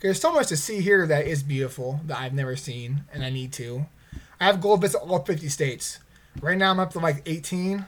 There's 0.00 0.20
so 0.20 0.32
much 0.32 0.48
to 0.48 0.56
see 0.56 0.80
here 0.80 1.06
that 1.06 1.26
is 1.26 1.42
beautiful 1.42 2.00
that 2.06 2.18
I've 2.18 2.34
never 2.34 2.56
seen, 2.56 3.04
and 3.12 3.24
I 3.24 3.30
need 3.30 3.52
to. 3.54 3.86
I 4.40 4.46
have 4.46 4.60
goal 4.60 4.76
visit 4.76 4.98
all 4.98 5.24
50 5.24 5.48
states. 5.48 5.98
Right 6.40 6.56
now, 6.56 6.70
I'm 6.70 6.78
up 6.78 6.92
to 6.92 7.00
like 7.00 7.22
18. 7.26 7.84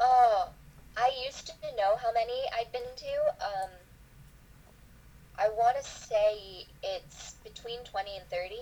Oh, 0.00 0.48
I 0.96 1.10
used 1.24 1.46
to 1.46 1.52
know 1.76 1.96
how 2.02 2.12
many 2.12 2.42
I'd 2.58 2.70
been 2.72 2.82
to. 2.96 3.46
Um, 3.46 3.70
I 5.38 5.48
want 5.50 5.76
to 5.76 5.88
say 5.88 6.66
it's 6.82 7.34
between 7.44 7.80
20 7.84 8.10
and 8.16 8.28
30. 8.30 8.54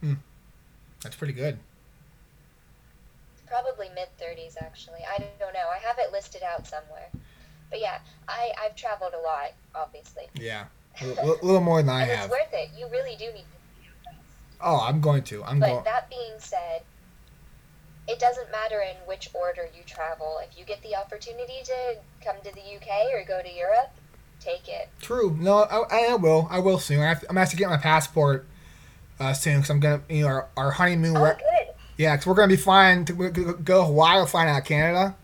Hmm. 0.00 0.14
That's 1.02 1.16
pretty 1.16 1.32
good. 1.32 1.58
Probably 3.46 3.88
mid 3.94 4.08
30s, 4.20 4.56
actually. 4.60 5.00
I 5.08 5.24
don't 5.38 5.54
know. 5.54 5.68
I 5.72 5.78
have 5.78 5.98
it 5.98 6.12
listed 6.12 6.42
out 6.42 6.66
somewhere. 6.66 7.08
But 7.70 7.80
yeah, 7.80 7.98
I, 8.28 8.50
I've 8.62 8.76
traveled 8.76 9.12
a 9.14 9.20
lot, 9.20 9.52
obviously. 9.74 10.24
Yeah. 10.34 10.64
A 11.00 11.24
little 11.42 11.60
more 11.60 11.80
than 11.80 11.90
I 11.90 12.04
have. 12.04 12.24
It's 12.24 12.30
worth 12.30 12.52
it. 12.52 12.70
You 12.76 12.88
really 12.90 13.16
do 13.16 13.26
need 13.26 13.42
to. 13.42 14.10
Oh, 14.60 14.80
I'm 14.80 15.00
going 15.00 15.22
to. 15.24 15.44
I'm 15.44 15.60
going. 15.60 15.60
but 15.60 15.68
going. 15.68 15.84
that 15.84 16.10
being 16.10 16.34
said, 16.38 16.82
it 18.08 18.18
doesn't 18.18 18.50
matter 18.50 18.80
in 18.80 18.96
which 19.06 19.30
order 19.34 19.68
you 19.76 19.82
travel. 19.86 20.40
If 20.42 20.58
you 20.58 20.64
get 20.64 20.82
the 20.82 20.96
opportunity 20.96 21.60
to 21.64 21.96
come 22.24 22.36
to 22.42 22.52
the 22.52 22.60
UK 22.60 23.12
or 23.14 23.24
go 23.24 23.40
to 23.42 23.54
Europe, 23.54 23.92
take 24.40 24.68
it. 24.68 24.88
True. 25.00 25.36
No, 25.38 25.58
I, 25.64 26.10
I 26.10 26.14
will. 26.16 26.48
I 26.50 26.58
will 26.60 26.78
soon. 26.78 27.00
I 27.00 27.08
have, 27.08 27.24
I'm 27.28 27.38
actually 27.38 27.58
getting 27.58 27.70
my 27.72 27.76
passport 27.78 28.46
uh, 29.20 29.32
soon 29.32 29.56
because 29.56 29.70
I'm 29.70 29.80
gonna. 29.80 30.02
You 30.08 30.22
know, 30.22 30.28
our, 30.28 30.48
our 30.56 30.70
honeymoon. 30.72 31.16
Oh, 31.16 31.24
good. 31.24 31.74
Yeah, 31.96 32.14
because 32.14 32.26
we're 32.26 32.34
gonna 32.34 32.48
be 32.48 32.56
flying 32.56 33.04
to 33.06 33.12
go- 33.12 33.30
go 33.30 33.52
go 33.54 33.84
Hawaii. 33.84 34.24
Flying 34.26 34.48
out 34.50 34.58
of 34.58 34.64
Canada. 34.64 35.16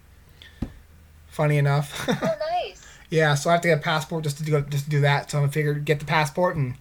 Funny 1.29 1.59
enough. 1.59 2.09
Oh, 2.09 2.37
nice. 2.53 2.87
yeah, 3.11 3.35
so 3.35 3.51
I 3.51 3.55
have 3.55 3.63
to 3.63 3.69
get 3.69 3.79
a 3.79 3.83
passport 3.83 4.25
just 4.25 4.39
to 4.39 4.45
do 4.45 4.61
just 4.63 4.85
to 4.85 4.91
do 4.91 5.01
that. 5.03 5.31
So 5.31 5.39
I'm 5.39 5.43
gonna 5.45 5.53
figure 5.53 5.75
get 5.75 6.01
the 6.01 6.07
passport 6.07 6.57
and 6.57 6.75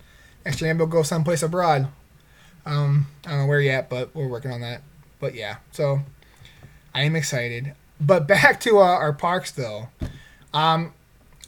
next 0.46 0.62
year 0.62 0.74
we'll 0.76 0.88
go 0.88 1.04
someplace 1.04 1.43
abroad. 1.43 1.88
Um, 2.65 3.08
I 3.26 3.32
don't 3.32 3.39
know 3.41 3.46
where 3.48 3.60
yet, 3.62 3.89
but 3.89 4.13
we're 4.15 4.28
working 4.28 4.52
on 4.52 4.62
that. 4.62 4.82
But 5.19 5.36
yeah, 5.36 5.58
so 5.72 6.00
I 6.93 7.04
am 7.04 7.15
excited. 7.15 7.74
But 8.00 8.28
back 8.28 8.60
to 8.62 8.78
uh, 8.80 8.84
our 8.84 9.13
parks 9.13 9.52
though. 9.52 9.89
Um, 10.54 10.93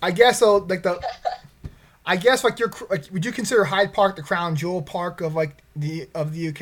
I 0.06 0.12
guess 0.12 0.38
so. 0.38 0.58
Like 0.58 0.84
the, 0.84 1.02
I 2.06 2.15
guess 2.15 2.44
like 2.44 2.60
your 2.60 2.72
like, 2.91 3.06
would 3.12 3.26
you 3.26 3.32
consider 3.32 3.63
Hyde 3.63 3.91
Park 3.91 4.15
the 4.15 4.22
crown 4.22 4.56
jewel 4.56 4.84
park 4.84 5.20
of 5.20 5.34
like 5.34 5.63
the 5.76 6.08
of 6.13 6.32
the 6.32 6.50
UK? 6.50 6.62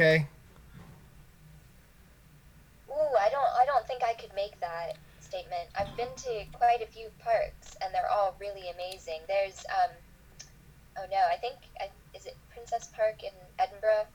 Ooh, 2.88 3.16
I 3.20 3.28
don't 3.30 3.52
I 3.60 3.66
don't 3.66 3.86
think 3.86 4.02
I 4.02 4.14
could 4.14 4.34
make 4.34 4.58
that 4.62 4.94
statement. 5.20 5.68
I've 5.78 5.94
been 5.98 6.08
to 6.16 6.46
quite 6.54 6.82
a 6.82 6.88
few 6.88 7.08
parks 7.20 7.76
and 7.84 7.94
they're 7.94 8.10
all 8.10 8.34
really 8.40 8.70
amazing. 8.70 9.20
There's 9.28 9.66
um 9.68 9.92
oh 11.00 11.06
no, 11.12 11.18
I 11.30 11.36
think 11.36 11.56
I, 11.82 11.90
is 12.16 12.26
it 12.26 12.38
Princess 12.54 12.92
Park 12.96 13.24
in 13.24 13.34
Edinburgh? 13.60 14.08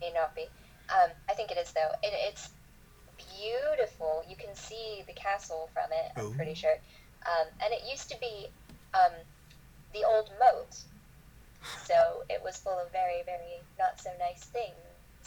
May 0.00 0.10
not 0.12 0.34
be. 0.34 0.48
Um, 0.90 1.10
I 1.30 1.34
think 1.34 1.52
it 1.52 1.58
is 1.58 1.70
though. 1.70 1.92
It, 2.02 2.14
it's 2.14 2.50
beautiful. 3.38 4.24
You 4.28 4.34
can 4.34 4.56
see 4.56 5.04
the 5.06 5.12
castle 5.12 5.70
from 5.72 5.92
it. 5.92 6.10
I'm 6.16 6.32
Ooh. 6.32 6.34
pretty 6.34 6.54
sure. 6.54 6.78
Um, 7.26 7.46
and 7.62 7.72
it 7.72 7.82
used 7.90 8.10
to 8.10 8.16
be 8.20 8.48
um, 8.94 9.12
the 9.92 10.04
old 10.04 10.30
moat, 10.38 10.76
so 11.86 12.22
it 12.28 12.40
was 12.44 12.56
full 12.58 12.78
of 12.78 12.90
very 12.92 13.22
very 13.24 13.62
not 13.78 14.00
so 14.00 14.10
nice 14.18 14.44
things. 14.44 14.74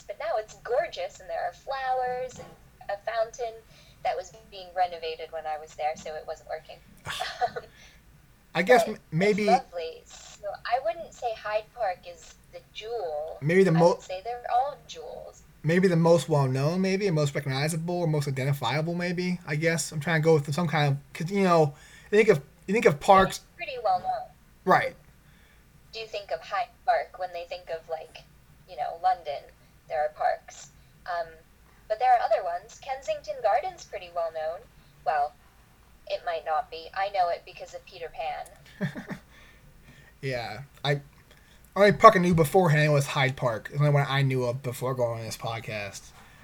But 0.06 0.18
now 0.20 0.38
it's 0.38 0.56
gorgeous, 0.64 1.20
and 1.20 1.30
there 1.30 1.44
are 1.44 1.54
flowers 1.54 2.38
and 2.38 2.48
a 2.90 2.98
fountain 3.12 3.54
that 4.04 4.16
was 4.16 4.32
being 4.52 4.68
renovated 4.76 5.32
when 5.32 5.46
I 5.46 5.58
was 5.60 5.74
there, 5.76 5.96
so 5.96 6.14
it 6.16 6.24
wasn't 6.28 6.50
working. 6.50 6.78
Um, 7.58 7.64
I 8.56 8.62
guess 8.62 8.88
m- 8.88 8.98
maybe 9.12 9.46
lovely. 9.46 10.02
So 10.06 10.48
I 10.66 10.80
wouldn't 10.86 11.14
say 11.14 11.28
Hyde 11.36 11.66
Park 11.76 12.00
is 12.10 12.36
the 12.54 12.60
jewel. 12.74 13.38
maybe 13.42 13.64
the 13.64 13.72
moat. 13.72 13.78
I 13.78 13.80
most 13.80 13.96
would 13.98 14.04
say 14.04 14.22
they're 14.24 14.46
all 14.54 14.78
jewels. 14.88 15.42
Maybe 15.68 15.88
the 15.88 15.96
most 15.96 16.30
well 16.30 16.48
known, 16.48 16.82
maybe 16.82 17.06
and 17.08 17.16
most 17.16 17.36
recognizable 17.36 17.96
or 18.00 18.08
most 18.08 18.28
identifiable, 18.28 18.96
maybe. 18.96 19.40
I 19.46 19.56
guess 19.56 19.92
I'm 19.92 20.00
trying 20.00 20.22
to 20.22 20.26
go 20.26 20.34
with 20.36 20.52
some 20.54 20.68
kind 20.68 20.88
of 20.94 21.14
because 21.14 21.30
you 21.32 21.44
know 21.44 21.74
you 22.12 22.18
think 22.18 22.30
of 22.30 22.42
you 22.66 22.74
think 22.74 22.86
of 22.86 23.00
parks, 23.00 23.42
Pretty 23.56 23.78
well 23.84 24.00
known. 24.00 24.28
right? 24.66 24.96
Do 25.94 26.00
you 26.00 26.08
think 26.08 26.32
of 26.32 26.40
Hyde 26.42 26.70
Park 26.86 27.18
when 27.20 27.30
they 27.34 27.46
think 27.50 27.70
of 27.70 27.88
like, 27.90 28.24
you 28.70 28.76
know, 28.76 28.98
London? 29.04 29.42
There 29.90 30.02
are 30.04 30.10
parks, 30.18 30.70
um, 31.06 31.28
but 31.88 31.98
there 32.00 32.10
are 32.12 32.20
other 32.26 32.44
ones. 32.44 32.80
Kensington 32.84 33.36
Gardens 33.42 33.86
pretty 33.86 34.10
well 34.16 34.32
known. 34.34 34.60
Well, 35.06 35.34
it 36.08 36.22
might 36.26 36.44
not 36.46 36.70
be. 36.70 36.88
I 36.94 37.10
know 37.10 37.30
it 37.30 37.44
because 37.46 37.74
of 37.74 37.86
Peter 37.86 38.12
Pan. 38.14 38.90
Yeah, 40.22 40.62
I 40.84 41.00
only 41.78 41.92
park 41.94 42.16
I 42.16 42.20
knew 42.20 42.34
beforehand 42.34 42.92
was 42.92 43.06
Hyde 43.06 43.36
Park. 43.36 43.70
It's 43.70 43.80
the 43.80 43.86
only 43.88 43.94
one 43.94 44.06
I 44.10 44.22
knew 44.24 44.46
of 44.46 44.63
before 44.63 44.96
going 44.96 45.20
on 45.20 45.26
this 45.26 45.38
podcast. 45.38 46.02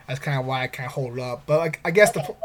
That's 0.08 0.20
kind 0.20 0.40
of 0.40 0.46
why 0.46 0.64
I 0.64 0.68
kind 0.68 0.88
of 0.88 0.94
hold 0.94 1.18
up. 1.20 1.44
But 1.46 1.60
like, 1.60 1.80
I 1.84 1.92
guess 1.92 2.12
the 2.12 2.22
po- 2.22 2.38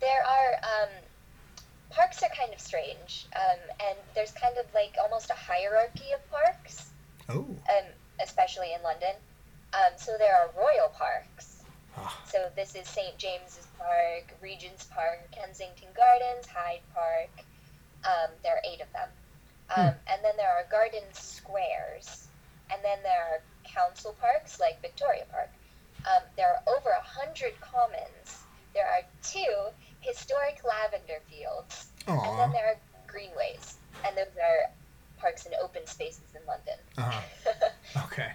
There 0.00 0.22
are 0.26 0.54
um, 0.82 0.88
parks 1.90 2.22
are 2.22 2.30
kind 2.36 2.52
of 2.52 2.60
strange, 2.60 3.26
um, 3.36 3.58
and 3.88 3.98
there's 4.14 4.32
kind 4.32 4.56
of 4.58 4.66
like 4.74 4.94
almost 5.00 5.30
a 5.30 5.34
hierarchy 5.34 6.12
of 6.14 6.30
parks. 6.30 6.90
oh 7.28 7.40
um, 7.40 7.84
especially 8.22 8.72
in 8.74 8.82
London. 8.82 9.14
Um, 9.74 9.92
so 9.96 10.16
there 10.18 10.34
are 10.34 10.50
royal 10.56 10.88
parks. 10.96 11.62
Ah. 11.96 12.20
So 12.26 12.48
this 12.56 12.74
is 12.74 12.88
St 12.88 13.16
James's 13.18 13.66
Park, 13.78 14.34
Regent's 14.42 14.84
Park, 14.84 15.30
Kensington 15.30 15.88
Gardens, 15.94 16.46
Hyde 16.46 16.80
Park. 16.94 17.30
Um, 18.04 18.30
there 18.42 18.54
are 18.54 18.62
eight 18.64 18.80
of 18.80 18.90
them. 18.92 19.08
Um, 19.76 19.94
And 20.06 20.24
then 20.24 20.36
there 20.36 20.50
are 20.50 20.64
garden 20.70 21.02
squares. 21.12 22.28
And 22.72 22.82
then 22.84 22.98
there 23.02 23.22
are 23.22 23.40
council 23.64 24.16
parks 24.20 24.60
like 24.60 24.80
Victoria 24.82 25.24
Park. 25.30 25.50
Um, 26.06 26.22
there 26.36 26.48
are 26.48 26.62
over 26.76 26.90
a 26.90 27.02
hundred 27.02 27.54
commons. 27.60 28.42
There 28.74 28.86
are 28.86 29.02
two 29.22 29.68
historic 30.00 30.62
lavender 30.64 31.20
fields. 31.28 31.86
And 32.06 32.38
then 32.38 32.52
there 32.52 32.66
are 32.68 32.76
greenways. 33.06 33.76
And 34.06 34.16
those 34.16 34.26
are 34.36 34.70
parks 35.18 35.46
and 35.46 35.54
open 35.62 35.86
spaces 35.86 36.22
in 36.34 36.40
London. 36.46 36.78
Uh-huh. 36.96 38.04
okay. 38.06 38.32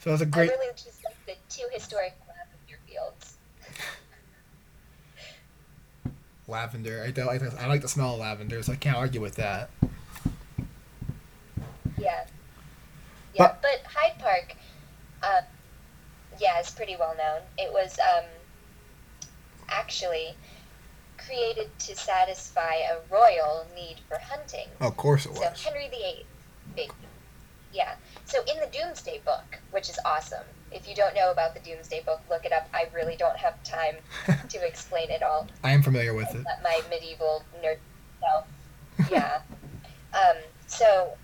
So 0.00 0.12
it's 0.12 0.22
a 0.22 0.26
great. 0.26 0.50
I 0.50 0.54
really 0.54 0.72
just 0.72 1.04
like 1.04 1.16
the 1.26 1.34
two 1.48 1.66
historic 1.72 2.14
lavender 2.28 2.78
fields. 2.86 3.36
lavender. 6.46 7.02
I, 7.06 7.10
the, 7.10 7.54
I 7.60 7.66
like 7.66 7.82
the 7.82 7.88
smell 7.88 8.14
of 8.14 8.20
lavender, 8.20 8.62
so 8.62 8.72
I 8.72 8.76
can't 8.76 8.96
argue 8.96 9.20
with 9.20 9.34
that. 9.36 9.70
Yeah. 12.00 12.24
Yeah, 13.34 13.46
But- 13.46 13.62
but, 13.62 13.82
Hyde 13.92 14.18
Park, 14.18 14.54
um, 15.22 15.44
yeah, 16.38 16.58
is 16.60 16.70
pretty 16.70 16.96
well 16.96 17.14
known. 17.16 17.42
It 17.58 17.72
was 17.72 17.98
um, 18.00 18.24
actually 19.68 20.34
created 21.18 21.70
to 21.78 21.94
satisfy 21.96 22.74
a 22.76 22.98
royal 23.12 23.66
need 23.74 23.96
for 24.08 24.18
hunting. 24.18 24.68
Of 24.80 24.96
course 24.96 25.26
it 25.26 25.34
So 25.36 25.42
was. 25.42 25.62
Henry 25.62 25.88
VIII, 25.88 26.24
big, 26.74 26.90
yeah. 27.72 27.94
So 28.24 28.40
in 28.52 28.58
the 28.58 28.66
Domesday 28.76 29.20
Book, 29.24 29.58
which 29.70 29.88
is 29.90 29.98
awesome. 30.04 30.44
If 30.72 30.88
you 30.88 30.94
don't 30.94 31.14
know 31.14 31.30
about 31.30 31.54
the 31.54 31.60
Domesday 31.60 32.02
Book, 32.04 32.20
look 32.30 32.44
it 32.44 32.52
up. 32.52 32.68
I 32.72 32.86
really 32.94 33.16
don't 33.16 33.36
have 33.36 33.62
time 33.64 33.96
to 34.48 34.66
explain 34.66 35.10
it 35.10 35.22
all. 35.22 35.46
I 35.62 35.72
am 35.72 35.82
familiar 35.82 36.14
with 36.14 36.34
it. 36.34 36.44
My 36.62 36.80
medieval 36.90 37.44
nerd 37.62 37.78
self. 38.20 38.46
Yeah. 39.10 39.40
um, 40.14 40.36
so 40.66 41.16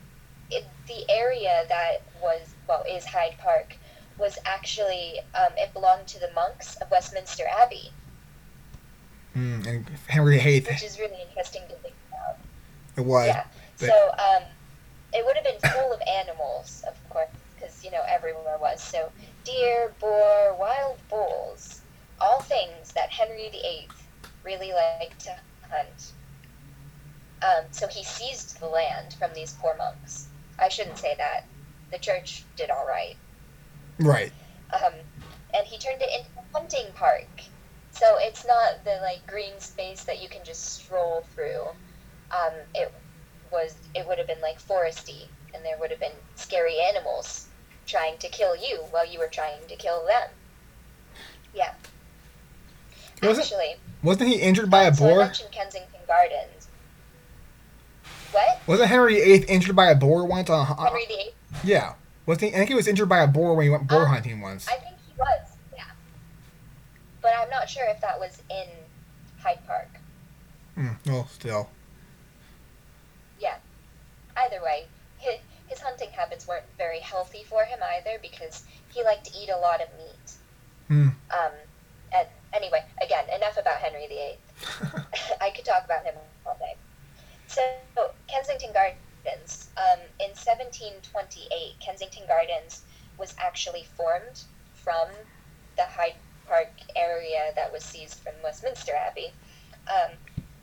it, 0.51 0.65
the 0.89 1.05
area 1.11 1.65
that 1.69 2.03
was 2.23 2.55
well 2.69 2.85
is 2.89 3.05
Hyde 3.05 3.37
Park 3.39 3.77
was 4.19 4.39
actually 4.47 5.21
um, 5.35 5.53
it 5.57 5.73
belonged 5.75 6.07
to 6.09 6.19
the 6.21 6.31
monks 6.35 6.77
of 6.77 6.91
Westminster 6.91 7.45
Abbey, 7.49 7.91
Mm, 9.37 9.67
and 9.67 9.87
Henry 10.09 10.39
VIII, 10.39 10.61
which 10.61 10.83
is 10.83 10.99
really 10.99 11.21
interesting 11.29 11.63
to 11.69 11.75
think 11.77 11.95
about. 12.09 12.39
it 12.97 13.03
was. 13.05 13.27
yeah. 13.27 13.45
but- 13.79 13.87
So 13.89 14.11
um, 14.19 14.43
it 15.13 15.25
would 15.27 15.37
have 15.37 15.45
been 15.45 15.71
full 15.73 15.93
of 15.93 16.01
animals, 16.09 16.83
of 16.89 16.95
course, 17.11 17.29
because 17.55 17.85
you 17.85 17.91
know 17.91 18.03
everywhere 18.09 18.57
was. 18.59 18.81
So 18.83 19.11
deer, 19.45 19.93
boar, 20.01 20.55
wild 20.59 20.97
bulls, 21.11 21.83
all 22.21 22.41
things 22.41 22.93
that 22.95 23.11
Henry 23.11 23.49
VIII 23.51 23.89
really 24.43 24.73
liked 24.73 25.21
to 25.27 25.37
hunt. 25.71 26.13
Um, 27.43 27.65
so 27.71 27.87
he 27.89 28.03
seized 28.05 28.59
the 28.61 28.67
land 28.67 29.15
from 29.19 29.31
these 29.35 29.53
poor 29.61 29.75
monks. 29.77 30.29
I 30.59 30.69
shouldn't 30.69 30.99
say 30.99 31.14
that. 31.19 31.45
The 31.92 31.99
church 31.99 32.45
did 32.57 32.71
all 32.71 32.87
right. 32.87 33.16
Right. 33.99 34.33
Um, 34.73 34.92
and 35.55 35.66
he 35.66 35.79
turned 35.79 36.03
it 36.03 36.09
into 36.19 36.31
a 36.38 36.59
hunting 36.59 36.87
park. 36.95 37.29
So 37.92 38.16
it's 38.19 38.47
not 38.47 38.85
the 38.85 38.99
like 39.03 39.27
green 39.27 39.59
space 39.59 40.05
that 40.05 40.23
you 40.23 40.29
can 40.29 40.45
just 40.45 40.64
stroll 40.83 41.25
through. 41.35 41.62
Um, 42.31 42.53
it 42.75 42.92
was 43.53 43.75
it 43.95 44.07
would 44.07 44.19
have 44.19 44.27
been 44.27 44.40
like 44.42 44.61
foresty, 44.61 45.29
and 45.55 45.64
there 45.64 45.79
would 45.79 45.90
have 45.90 46.01
been 46.01 46.12
scary 46.35 46.79
animals 46.81 47.47
trying 47.87 48.19
to 48.19 48.29
kill 48.29 48.57
you 48.57 48.79
while 48.90 49.07
you 49.07 49.19
were 49.19 49.29
trying 49.29 49.61
to 49.69 49.77
kill 49.77 50.05
them. 50.07 50.29
Yeah. 51.55 51.73
Wasn't- 53.23 53.47
Actually, 53.47 53.77
Wasn't 54.03 54.29
he 54.29 54.37
injured 54.37 54.71
by 54.71 54.83
a 54.85 54.95
so 54.95 55.07
I 55.07 55.09
boar? 55.09 55.19
mentioned 55.21 55.53
Kensington 55.53 56.01
Gardens. 56.07 56.56
What? 58.33 58.61
Wasn't 58.67 58.89
Henry 58.89 59.15
VIII 59.15 59.45
injured 59.49 59.77
by 59.77 59.91
a 59.91 59.95
boar 59.95 60.27
once 60.27 60.51
on? 60.51 60.61
a- 60.61 60.75
Henry 60.85 61.07
VIII? 61.07 61.31
yeah. 61.65 61.95
Wasn't 62.27 62.43
he? 62.51 62.55
I 62.55 62.59
think 62.59 62.69
he 62.71 62.75
was 62.75 62.89
injured 62.89 63.09
by 63.09 63.21
a 63.21 63.27
boar 63.29 63.55
when 63.55 63.65
he 63.65 63.71
went 63.71 63.87
boar 63.87 64.03
Um, 64.03 64.09
hunting 64.09 64.41
once. 64.41 64.67
I 64.69 64.73
think 64.77 64.97
he 65.07 65.12
was. 65.19 65.49
Yeah. 65.77 65.85
But 67.23 67.33
I'm 67.39 67.49
not 67.51 67.69
sure 67.71 67.85
if 67.89 68.01
that 68.01 68.19
was 68.19 68.43
in 68.51 68.67
Hyde 69.43 69.65
Park. 69.67 69.89
Hmm. 70.75 70.89
well, 71.07 71.29
still. 71.29 71.71
Yeah. 73.39 73.57
Either 74.37 74.61
way, 74.62 74.87
his, 75.19 75.37
his 75.69 75.81
hunting 75.81 76.11
habits 76.11 76.47
weren't 76.49 76.65
very 76.77 76.99
healthy 77.01 77.45
for 77.49 77.65
him 77.65 77.79
either 77.97 78.19
because 78.21 78.65
he 78.93 79.03
liked 79.05 79.25
to 79.27 79.39
eat 79.39 79.49
a 79.49 79.57
lot 79.59 79.81
of 79.81 79.89
meat. 79.97 80.33
Hmm. 80.89 81.09
Um, 81.31 81.53
and 82.12 82.29
anyway, 82.53 82.85
again, 83.03 83.25
enough 83.35 83.57
about 83.57 83.77
Henry 83.79 84.07
VIII. 84.09 84.39
I 85.41 85.51
could 85.51 85.65
talk 85.65 85.85
about 85.85 86.05
him 86.05 86.15
all 86.45 86.57
day. 86.59 86.75
So, 87.57 88.11
Kensington 88.29 88.71
Gardens. 88.75 89.71
Um, 89.79 90.01
in 90.21 90.29
1728, 90.37 91.81
Kensington 91.81 92.25
Gardens 92.29 92.83
was 93.16 93.35
actually 93.38 93.87
formed 93.97 94.42
from 94.75 95.09
the 95.79 95.85
Hyde 95.85 96.16
Park 96.47 96.69
area 96.95 97.53
that 97.55 97.73
was 97.73 97.83
seized 97.83 98.19
from 98.19 98.35
Westminster 98.45 98.92
Abbey. 98.95 99.33
Um, 99.88 100.11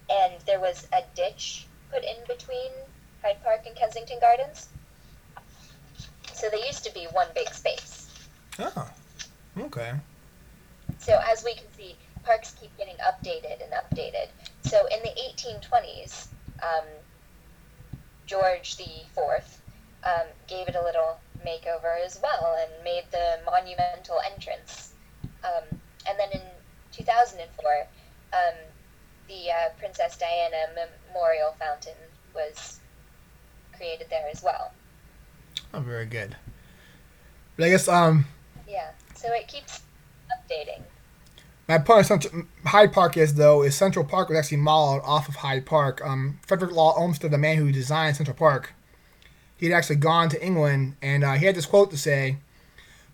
and 0.08 0.34
there 0.46 0.60
was 0.60 0.88
a 0.94 1.02
ditch 1.16 1.66
put 1.92 2.04
in 2.04 2.18
between 2.28 2.70
Hyde 3.24 3.44
Park 3.44 3.62
and 3.66 3.76
Kensington 3.76 4.20
Gardens. 4.22 4.70
So 6.32 6.48
they 6.52 6.64
used 6.68 6.84
to 6.84 6.94
be 6.94 7.08
one 7.12 7.28
big 7.34 7.50
space. 7.50 8.08
Oh, 8.60 8.88
okay. 9.58 9.94
So 11.00 11.20
as 11.28 11.44
we 11.44 11.56
can 11.56 11.66
see, 11.76 11.96
parks 12.24 12.54
keep 12.62 12.70
getting 12.78 12.98
updated 12.98 13.64
and 13.64 13.74
updated. 13.74 14.28
So 14.62 14.86
in 14.92 15.00
the 15.02 15.10
1820s, 15.10 16.28
um, 16.64 16.86
George 18.26 18.78
the 18.78 19.06
Fourth 19.14 19.62
um, 20.06 20.28
gave 20.48 20.68
it 20.68 20.76
a 20.76 20.82
little 20.82 21.20
makeover 21.46 22.04
as 22.04 22.20
well 22.22 22.58
and 22.60 22.72
made 22.84 23.04
the 23.12 23.40
monumental 23.46 24.18
entrance. 24.32 24.94
Um, 25.44 25.64
and 26.08 26.18
then 26.18 26.30
in 26.32 26.42
2004, 26.92 27.88
um, 28.34 28.54
the 29.28 29.52
uh, 29.52 29.70
Princess 29.78 30.18
Diana 30.18 30.88
Memorial 31.10 31.56
Fountain 31.60 31.94
was 32.34 32.80
created 33.76 34.08
there 34.10 34.28
as 34.32 34.42
well. 34.44 34.72
Oh, 35.74 35.80
very 35.80 36.06
good. 36.06 36.36
But 37.56 37.66
I 37.66 37.70
guess 37.70 37.88
um. 37.88 38.26
Yeah. 38.68 38.92
So 39.16 39.32
it 39.34 39.48
keeps 39.48 39.82
updating. 40.32 40.82
My 41.68 41.78
point 41.78 42.02
of 42.02 42.06
Central, 42.06 42.44
Hyde 42.66 42.92
Park 42.92 43.16
is 43.16 43.36
though 43.36 43.64
is 43.64 43.76
Central 43.76 44.04
Park 44.06 44.30
was 44.30 44.38
actually 44.38 44.58
modeled 44.58 45.02
off 45.06 45.30
of 45.30 45.36
Hyde 45.36 45.66
Park. 45.66 46.02
Um, 46.06 46.40
Frederick 46.46 46.72
Law 46.72 46.94
Olmsted, 46.98 47.32
the 47.32 47.38
man 47.38 47.58
who 47.58 47.72
designed 47.72 48.18
Central 48.18 48.36
Park, 48.36 48.74
he 49.58 49.68
had 49.68 49.76
actually 49.76 49.96
gone 49.98 50.30
to 50.30 50.46
England 50.46 50.96
and 51.02 51.24
uh, 51.24 51.34
he 51.34 51.46
had 51.46 51.56
this 51.56 51.66
quote 51.66 51.90
to 51.92 51.98
say, 51.98 52.38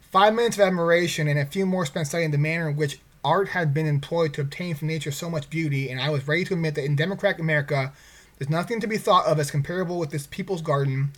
five 0.01 0.33
minutes 0.33 0.57
of 0.57 0.61
admiration 0.61 1.27
and 1.27 1.39
a 1.39 1.45
few 1.45 1.65
more 1.65 1.85
spent 1.85 2.07
studying 2.07 2.31
the 2.31 2.37
manner 2.37 2.69
in 2.69 2.75
which 2.75 2.99
art 3.23 3.49
had 3.49 3.73
been 3.73 3.85
employed 3.85 4.33
to 4.33 4.41
obtain 4.41 4.75
from 4.75 4.87
nature 4.87 5.11
so 5.11 5.29
much 5.29 5.49
beauty, 5.49 5.89
and 5.89 6.01
I 6.01 6.09
was 6.09 6.27
ready 6.27 6.45
to 6.45 6.53
admit 6.53 6.75
that 6.75 6.85
in 6.85 6.95
democratic 6.95 7.39
America, 7.39 7.93
there's 8.37 8.49
nothing 8.49 8.79
to 8.79 8.87
be 8.87 8.97
thought 8.97 9.25
of 9.25 9.39
as 9.39 9.51
comparable 9.51 9.99
with 9.99 10.11
this 10.11 10.27
people's 10.27 10.61
garden. 10.61 11.11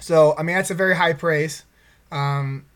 So, 0.00 0.34
I 0.38 0.42
mean, 0.42 0.56
that's 0.56 0.70
a 0.70 0.74
very 0.74 0.94
high 0.94 1.14
praise. 1.14 1.64
Um, 2.12 2.66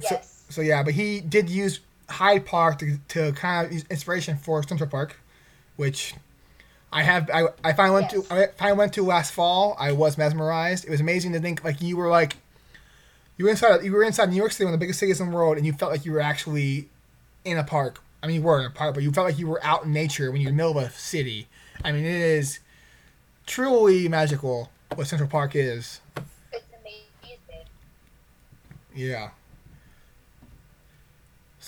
yes. 0.00 0.10
So, 0.10 0.20
so, 0.50 0.60
yeah, 0.62 0.82
but 0.82 0.94
he 0.94 1.20
did 1.20 1.48
use 1.48 1.80
Hyde 2.08 2.46
Park 2.46 2.78
to, 2.80 2.98
to 3.08 3.32
kind 3.32 3.66
of 3.66 3.72
use 3.72 3.84
inspiration 3.90 4.36
for 4.36 4.62
Central 4.62 4.88
Park, 4.88 5.16
which 5.76 6.14
I 6.92 7.02
have. 7.02 7.28
I, 7.32 7.48
I 7.62 7.72
finally 7.74 8.00
went 8.00 8.12
Yes. 8.12 8.28
to. 8.28 8.34
I 8.34 8.46
finally 8.58 8.78
went 8.78 8.92
to 8.94 9.02
last 9.04 9.32
fall. 9.32 9.76
I 9.78 9.92
was 9.92 10.16
mesmerized. 10.16 10.84
It 10.84 10.90
was 10.90 11.00
amazing 11.00 11.32
to 11.34 11.40
think 11.40 11.62
like 11.64 11.80
you 11.82 11.96
were 11.96 12.08
like 12.08 12.36
you 13.36 13.44
were 13.44 13.50
inside 13.50 13.84
you 13.84 13.92
were 13.92 14.02
inside 14.02 14.30
New 14.30 14.36
York 14.36 14.52
City, 14.52 14.64
one 14.64 14.74
of 14.74 14.80
the 14.80 14.84
biggest 14.84 14.98
cities 14.98 15.20
in 15.20 15.30
the 15.30 15.36
world, 15.36 15.56
and 15.58 15.66
you 15.66 15.72
felt 15.72 15.92
like 15.92 16.04
you 16.04 16.12
were 16.12 16.20
actually 16.20 16.88
in 17.44 17.58
a 17.58 17.64
park. 17.64 18.00
I 18.22 18.26
mean, 18.26 18.36
you 18.36 18.42
were 18.42 18.58
in 18.60 18.66
a 18.66 18.70
park, 18.70 18.94
but 18.94 19.02
you 19.02 19.12
felt 19.12 19.26
like 19.26 19.38
you 19.38 19.46
were 19.46 19.62
out 19.64 19.84
in 19.84 19.92
nature 19.92 20.32
when 20.32 20.40
you're 20.40 20.50
in 20.50 20.56
the 20.56 20.62
middle 20.64 20.78
of 20.78 20.88
a 20.88 20.90
city. 20.90 21.46
I 21.84 21.92
mean, 21.92 22.04
it 22.04 22.10
is 22.10 22.58
truly 23.46 24.08
magical 24.08 24.70
what 24.94 25.06
Central 25.06 25.28
Park 25.28 25.54
is. 25.54 26.00
It's 26.52 26.64
amazing. 26.80 27.66
Yeah. 28.94 29.30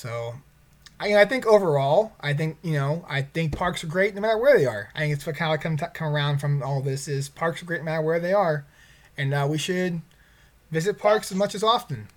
So, 0.00 0.34
I 0.98 1.14
I 1.14 1.24
think 1.26 1.46
overall, 1.46 2.12
I 2.20 2.32
think 2.32 2.56
you 2.62 2.72
know, 2.72 3.04
I 3.08 3.22
think 3.22 3.56
parks 3.56 3.84
are 3.84 3.86
great 3.86 4.14
no 4.14 4.20
matter 4.22 4.38
where 4.38 4.56
they 4.58 4.66
are. 4.66 4.90
I 4.94 5.00
think 5.00 5.14
it's 5.14 5.26
what 5.26 5.36
kind 5.36 5.52
of 5.54 5.60
come 5.60 5.76
come 5.76 6.08
around 6.14 6.38
from 6.38 6.62
all 6.62 6.80
this 6.80 7.06
is 7.08 7.28
parks 7.28 7.62
are 7.62 7.66
great 7.66 7.80
no 7.80 7.84
matter 7.84 8.02
where 8.02 8.20
they 8.20 8.32
are, 8.32 8.64
and 9.18 9.34
uh, 9.34 9.46
we 9.50 9.58
should 9.58 10.00
visit 10.70 10.98
parks 10.98 11.30
as 11.30 11.36
much 11.36 11.54
as 11.54 11.62
often. 11.62 12.08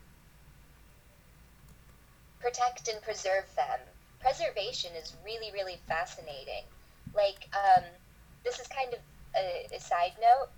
protect 2.43 2.87
and 2.89 3.01
preserve 3.01 3.45
them. 3.55 3.79
Preservation 4.19 4.91
is 5.01 5.15
really, 5.25 5.51
really 5.53 5.79
fascinating. 5.87 6.63
Like, 7.15 7.47
um, 7.53 7.83
this 8.43 8.59
is 8.59 8.67
kind 8.67 8.93
of 8.93 8.99
a, 9.35 9.67
a 9.75 9.79
side 9.79 10.13
note, 10.21 10.49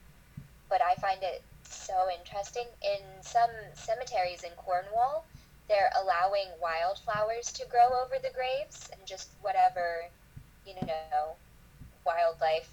but 0.69 0.81
I 0.81 0.95
find 0.99 1.21
it 1.21 1.43
so 1.63 2.07
interesting. 2.19 2.65
In 2.81 3.01
some 3.21 3.49
cemeteries 3.73 4.43
in 4.43 4.51
Cornwall, 4.57 5.25
they're 5.67 5.91
allowing 6.01 6.47
wildflowers 6.61 7.51
to 7.53 7.65
grow 7.69 7.87
over 8.03 8.15
the 8.21 8.29
graves 8.33 8.89
and 8.91 9.05
just 9.07 9.29
whatever, 9.41 10.03
you 10.65 10.73
know, 10.85 11.35
wildlife, 12.05 12.69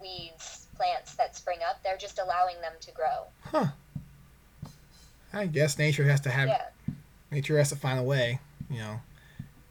weeds, 0.00 0.66
plants 0.76 1.14
that 1.16 1.34
spring 1.36 1.58
up, 1.68 1.82
they're 1.82 1.96
just 1.96 2.18
allowing 2.18 2.60
them 2.60 2.72
to 2.80 2.92
grow. 2.92 3.24
Huh. 3.42 3.66
I 5.32 5.46
guess 5.46 5.78
nature 5.78 6.04
has 6.04 6.20
to 6.22 6.30
have 6.30 6.48
Yeah. 6.48 6.66
nature 7.30 7.58
has 7.58 7.68
to 7.70 7.76
find 7.76 7.98
a 7.98 8.02
way. 8.02 8.38
You 8.70 8.78
know, 8.78 9.00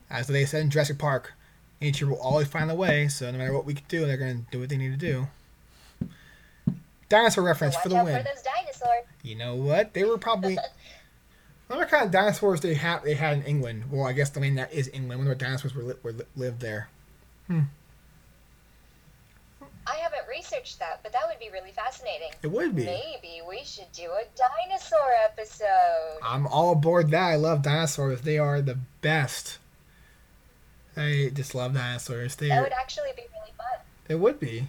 as 0.09 0.27
they 0.27 0.45
said 0.45 0.61
in 0.61 0.69
Jurassic 0.69 0.97
Park, 0.97 1.33
nature 1.81 2.05
will 2.07 2.19
always 2.19 2.47
find 2.47 2.69
a 2.69 2.75
way. 2.75 3.07
So 3.07 3.31
no 3.31 3.37
matter 3.37 3.53
what 3.53 3.65
we 3.65 3.73
can 3.73 3.85
do, 3.87 4.05
they're 4.05 4.17
gonna 4.17 4.41
do 4.51 4.59
what 4.59 4.69
they 4.69 4.77
need 4.77 4.91
to 4.91 4.97
do. 4.97 5.27
Dinosaur 7.09 7.41
So 7.43 7.45
reference 7.47 7.75
watch 7.75 7.83
for 7.83 7.89
the 7.89 7.95
out 7.97 8.05
win. 8.05 8.17
for 8.17 8.23
those 8.23 8.43
dinosaurs. 8.43 9.05
You 9.23 9.35
know 9.35 9.55
what? 9.55 9.93
They 9.93 10.03
were 10.03 10.17
probably. 10.17 10.57
Wonder 11.69 11.83
what 11.83 11.91
kind 11.91 12.05
of 12.05 12.11
dinosaurs 12.11 12.61
they 12.61 12.75
had. 12.75 13.03
They 13.03 13.15
had 13.15 13.37
in 13.37 13.43
England. 13.43 13.83
Well, 13.91 14.05
I 14.07 14.13
guess 14.13 14.29
the 14.29 14.39
main 14.39 14.55
that 14.55 14.71
is 14.73 14.87
England. 14.93 15.13
I 15.13 15.15
wonder 15.17 15.31
what 15.31 15.37
dinosaurs 15.39 15.75
were, 15.75 15.83
li- 15.83 15.95
were 16.03 16.13
li- 16.13 16.25
lived 16.35 16.61
there. 16.61 16.89
Hmm. 17.47 17.61
I 19.89 19.95
haven't 19.95 20.27
researched 20.29 20.79
that, 20.79 20.99
but 21.01 21.13
that 21.13 21.21
would 21.27 21.39
be 21.39 21.49
really 21.51 21.71
fascinating. 21.71 22.29
It 22.43 22.47
would 22.51 22.75
be. 22.75 22.85
Maybe 22.85 23.41
we 23.47 23.63
should 23.63 23.91
do 23.93 24.03
a 24.11 24.23
dinosaur 24.35 24.99
episode. 25.23 26.19
I'm 26.23 26.45
all 26.47 26.73
aboard 26.73 27.09
that. 27.11 27.23
I 27.23 27.35
love 27.35 27.61
dinosaurs. 27.61 28.21
They 28.21 28.37
are 28.37 28.61
the 28.61 28.77
best. 29.01 29.59
I 30.97 31.31
just 31.33 31.55
love 31.55 31.73
dinosaurs. 31.73 32.35
They 32.35 32.49
That 32.49 32.63
would 32.63 32.73
actually 32.73 33.11
be 33.15 33.23
really 33.33 33.53
fun. 33.57 33.85
They 34.07 34.15
would 34.15 34.39
be. 34.39 34.67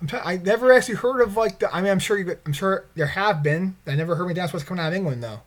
I'm 0.00 0.06
try- 0.06 0.22
I 0.24 0.36
never 0.36 0.72
actually 0.72 0.96
heard 0.96 1.20
of 1.20 1.36
like 1.36 1.58
the. 1.58 1.74
I 1.74 1.80
mean, 1.80 1.90
I'm 1.90 1.98
sure 1.98 2.16
you, 2.18 2.36
I'm 2.46 2.52
sure 2.52 2.84
there 2.94 3.06
have 3.06 3.42
been. 3.42 3.76
I 3.86 3.96
never 3.96 4.14
heard 4.14 4.26
any 4.26 4.34
dinosaurs 4.34 4.62
coming 4.62 4.84
out 4.84 4.88
of 4.88 4.94
England 4.94 5.22
though. 5.22 5.40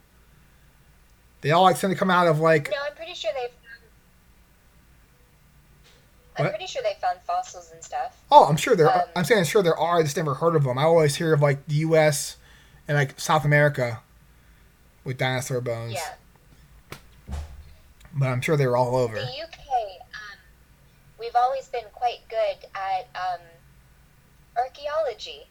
They 1.42 1.52
all 1.52 1.64
like 1.64 1.78
seem 1.78 1.90
to 1.90 1.96
come 1.96 2.10
out 2.10 2.28
of 2.28 2.40
like. 2.40 2.70
No, 2.70 2.78
I'm 2.88 2.96
pretty 2.96 3.14
sure 3.14 3.32
they've. 3.36 3.50
I'm 6.38 6.50
pretty 6.50 6.66
sure 6.66 6.82
they 6.82 6.96
found 7.02 7.20
fossils 7.28 7.72
and 7.74 7.84
stuff. 7.84 8.20
Oh, 8.32 8.46
I'm 8.46 8.56
sure 8.56 8.76
there. 8.76 8.90
Um, 8.90 9.02
I'm 9.16 9.24
saying 9.26 9.40
I'm 9.40 9.46
sure 9.46 9.62
there 9.62 9.78
are. 9.78 10.00
I 10.00 10.04
just 10.04 10.18
never 10.18 10.34
heard 10.36 10.56
of 10.56 10.64
them. 10.64 10.78
I 10.78 10.84
always 10.84 11.16
hear 11.16 11.34
of 11.34 11.42
like 11.42 11.68
the 11.68 11.76
U.S. 11.76 12.38
and 12.88 12.98
like 12.98 13.20
South 13.20 13.46
America 13.46 14.00
with 15.04 15.18
dinosaur 15.18 15.62
bones. 15.62 15.94
Yeah. 15.94 16.98
But 18.14 18.28
I'm 18.28 18.42
sure 18.42 18.58
they're 18.58 18.76
all 18.76 18.96
over. 18.96 19.16
The 19.16 19.22
UK, 19.22 19.60
um, 20.14 20.38
we've 21.20 21.36
always 21.36 21.68
been 21.68 21.86
quite 21.94 22.20
good 22.30 22.68
at 22.76 23.08
um, 23.16 23.42
archaeology. 24.58 25.48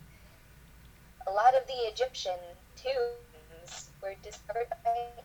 A 1.26 1.30
lot 1.30 1.54
of 1.54 1.66
the 1.66 1.88
Egyptian 1.90 2.38
tombs 2.76 3.90
were 4.02 4.14
discovered 4.22 4.66
by. 4.84 5.22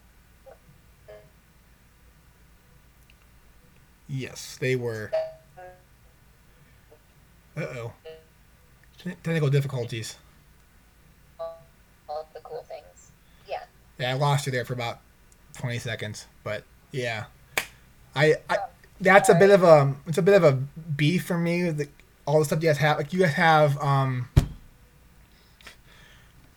Yes, 4.08 4.58
they 4.58 4.76
were. 4.76 5.12
Uh 7.58 7.62
oh. 7.62 7.94
Technical 9.24 9.50
difficulties. 9.50 10.18
all 11.40 12.28
the 12.34 12.40
cool 12.42 12.66
things. 12.68 13.12
Yeah. 13.48 13.64
Yeah, 14.00 14.12
I 14.12 14.14
lost 14.14 14.46
you 14.46 14.52
there 14.52 14.66
for 14.66 14.74
about 14.74 15.00
20 15.58 15.80
seconds, 15.80 16.28
but 16.44 16.64
yeah, 16.92 17.26
I, 18.16 18.36
I 18.50 18.58
that's 19.00 19.30
a 19.30 19.36
bit 19.36 19.50
of 19.50 19.64
a 19.64 19.94
it's 20.08 20.18
a 20.18 20.22
bit 20.22 20.36
of 20.36 20.44
a 20.44 20.54
beef 20.54 21.26
for 21.26 21.38
me. 21.38 21.70
The, 21.70 21.88
all 22.26 22.40
the 22.40 22.46
stuff 22.46 22.62
you 22.64 22.70
guys 22.70 22.78
have, 22.78 22.98
like 22.98 23.14
you 23.14 23.20
guys 23.20 23.34
have, 23.34 23.78
um, 23.80 24.28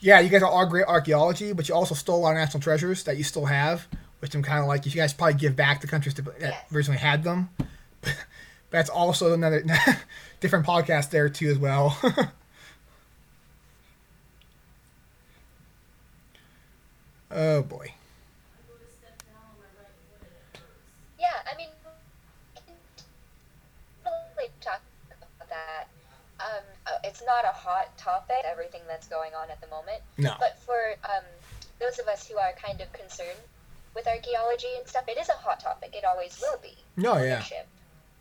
yeah, 0.01 0.21
you 0.21 0.29
guys 0.31 0.43
are 0.43 0.51
all 0.51 0.65
great 0.67 0.87
archaeology, 0.87 1.53
but 1.53 1.69
you 1.69 1.75
also 1.75 1.95
stole 1.95 2.21
a 2.21 2.23
lot 2.23 2.31
of 2.31 2.39
national 2.39 2.63
treasures 2.63 3.05
that 3.05 3.19
you 3.19 3.25
still 3.25 3.47
have, 3.47 3.87
which 4.20 4.35
I'm 4.35 4.42
kind 4.42 4.61
of 4.61 4.66
like 4.66 4.85
you 4.87 4.92
guys 4.92 5.12
probably 5.12 5.35
give 5.35 5.54
back 5.57 5.81
to 5.83 5.87
countries 5.87 6.14
that 6.14 6.26
Yes. 6.40 6.64
originally 6.72 6.98
had 6.98 7.22
them. 7.24 7.50
But 8.00 8.16
that's 8.70 8.90
also 8.90 9.33
another 9.35 9.64
different 10.40 10.66
podcast 10.66 11.11
there 11.11 11.28
too 11.28 11.50
as 11.50 11.59
well. 11.59 11.96
oh 17.31 17.62
boy. 17.62 17.92
Yeah, 21.18 21.26
I 21.52 21.57
mean, 21.57 21.68
totally 24.04 24.50
talk 24.61 24.81
about 25.11 25.48
that. 25.48 25.88
Um, 26.40 26.62
uh, 26.87 26.90
it's 27.02 27.22
not 27.26 27.44
a 27.44 27.48
hot 27.48 27.96
topic, 27.98 28.37
everything 28.44 28.83
that's 28.87 29.09
going 29.09 29.33
on 29.35 29.50
at 29.50 29.61
the 29.61 29.66
moment. 29.66 30.00
No. 30.16 30.35
But 30.38 30.59
for 30.61 30.78
um, 31.04 31.24
those 31.81 31.98
of 31.98 32.07
us 32.07 32.28
who 32.28 32.38
are 32.38 32.52
kind 32.64 32.81
of 32.81 32.92
concerned 32.92 33.38
with 33.99 34.07
archaeology 34.07 34.69
and 34.79 34.87
stuff, 34.87 35.03
it 35.09 35.19
is 35.19 35.29
a 35.29 35.33
hot 35.33 35.59
topic. 35.61 35.91
It 35.95 36.05
always 36.05 36.39
will 36.41 36.59
be. 36.63 36.77
No, 36.97 37.15
Oh, 37.15 37.23
yeah. 37.23 37.43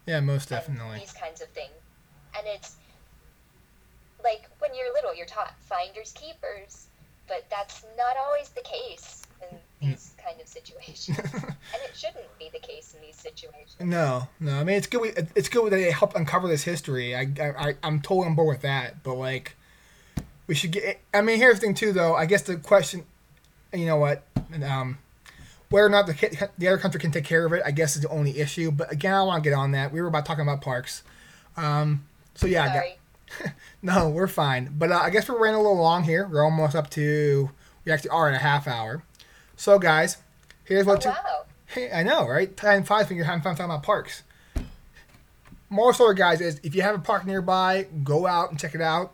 Yeah, 0.08 0.20
most 0.22 0.50
definitely. 0.50 1.00
these 1.00 1.14
kinds 1.14 1.42
of 1.42 1.50
things. 1.50 1.72
And 2.36 2.48
it's 2.48 2.76
like 4.24 4.50
when 4.60 4.72
you're 4.74 4.92
little, 4.94 5.14
you're 5.16 5.26
taught 5.28 5.54
finders 5.62 6.14
keepers, 6.14 6.88
but 7.28 7.46
that's 7.50 7.84
not 7.98 8.16
always 8.26 8.50
the 8.50 8.62
case 8.62 9.24
in 9.52 9.58
Mm. 9.80 9.92
these 9.92 10.14
kind 10.24 10.42
of 10.42 10.48
situations. 10.48 11.20
and 11.34 11.82
it 11.84 11.96
shouldn't 11.96 12.26
be 12.40 12.50
the 12.52 12.58
case 12.60 12.96
in 12.96 13.02
these 13.06 13.16
situations. 13.16 13.76
No, 13.80 14.28
no. 14.40 14.56
I 14.60 14.64
mean, 14.64 14.76
it's 14.78 14.88
good. 14.88 15.02
We, 15.02 15.10
it's 15.36 15.50
good 15.50 15.66
that 15.72 15.76
they 15.76 15.92
help 15.92 16.16
uncover 16.16 16.48
this 16.48 16.64
history. 16.64 17.16
I, 17.16 17.28
I, 17.40 17.70
I- 17.70 17.76
I'm 17.84 18.02
totally 18.02 18.26
on 18.28 18.34
board 18.36 18.48
with 18.48 18.62
that. 18.64 19.04
But 19.04 19.16
like, 19.16 19.56
we 20.48 20.56
should 20.56 20.72
get. 20.72 21.00
I 21.14 21.22
mean, 21.22 21.38
here's 21.38 21.60
the 21.60 21.68
thing 21.68 21.76
too, 21.76 21.92
though. 21.94 22.16
I 22.16 22.26
guess 22.26 22.42
the 22.42 22.56
question, 22.56 23.06
you 23.72 23.86
know 23.86 23.98
what, 23.98 24.24
um, 24.64 24.98
whether 25.70 25.86
or 25.86 25.90
not 25.90 26.08
the 26.08 26.50
the 26.58 26.68
other 26.68 26.78
country 26.78 27.00
can 27.00 27.12
take 27.12 27.26
care 27.26 27.46
of 27.46 27.54
it, 27.54 27.62
I 27.66 27.72
guess 27.72 27.96
is 27.96 28.02
the 28.04 28.10
only 28.10 28.40
issue. 28.40 28.72
But 28.72 28.92
again, 28.92 29.14
I 29.14 29.22
want 29.24 29.44
to 29.44 29.50
get 29.50 29.56
on 29.56 29.72
that. 29.72 29.92
We 29.92 30.02
were 30.02 30.08
about 30.08 30.26
talking 30.26 30.44
about 30.44 30.62
parks. 30.62 31.04
Um, 31.56 32.06
so 32.36 32.48
yeah, 32.48 32.64
I 32.64 32.74
got- 33.46 33.54
no, 33.82 34.10
we're 34.10 34.28
fine. 34.28 34.74
But 34.78 34.92
uh, 34.92 35.00
I 35.00 35.10
guess 35.10 35.28
we're 35.28 35.38
running 35.40 35.56
a 35.56 35.62
little 35.62 35.78
long 35.78 36.04
here. 36.04 36.28
We're 36.28 36.44
almost 36.44 36.76
up 36.76 36.90
to 36.92 37.50
we 37.86 37.92
actually 37.92 38.12
are 38.12 38.30
at 38.30 38.36
a 38.36 38.40
half 38.40 38.68
hour. 38.68 39.04
So 39.56 39.80
guys, 39.80 40.18
here's 40.64 40.88
Oh, 40.88 40.92
what 40.92 41.02
to. 41.02 41.10
wow. 41.10 41.46
Hey, 41.66 41.92
I 41.92 42.04
know, 42.04 42.26
right? 42.28 42.56
Time 42.56 42.84
flies 42.84 43.10
when 43.10 43.18
you're 43.18 43.26
having 43.26 43.42
fun 43.42 43.56
talking 43.56 43.66
about 43.72 43.84
parks. 43.84 44.24
More 45.70 45.94
story, 45.94 46.16
guys, 46.16 46.40
is 46.40 46.62
if 46.64 46.74
you 46.76 46.82
have 46.82 46.96
a 46.96 47.00
park 47.00 47.26
nearby, 47.26 47.88
go 48.04 48.26
out 48.26 48.52
and 48.52 48.60
check 48.60 48.74
it 48.74 48.80
out. 48.82 49.14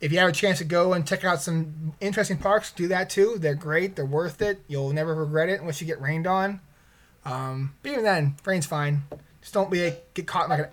If 0.00 0.12
you 0.12 0.18
have 0.18 0.28
a 0.28 0.32
chance 0.32 0.58
to 0.58 0.64
go 0.64 0.92
and 0.92 1.06
check 1.06 1.24
out 1.24 1.40
some 1.40 1.94
interesting 2.00 2.36
parks, 2.36 2.72
do 2.72 2.88
that 2.88 3.08
too. 3.08 3.36
They're 3.38 3.54
great. 3.54 3.96
They're 3.96 4.04
worth 4.04 4.42
it. 4.42 4.60
You'll 4.68 4.92
never 4.92 5.14
regret 5.14 5.48
it 5.48 5.60
unless 5.60 5.80
you 5.80 5.86
get 5.86 6.00
rained 6.00 6.26
on. 6.26 6.60
Um, 7.24 7.74
but 7.82 7.92
even 7.92 8.04
then, 8.04 8.36
rain's 8.44 8.66
fine. 8.66 9.04
Just 9.40 9.54
don't 9.54 9.70
be 9.70 9.94
get 10.14 10.26
caught 10.26 10.44
in 10.44 10.50
like 10.50 10.60
a 10.60 10.70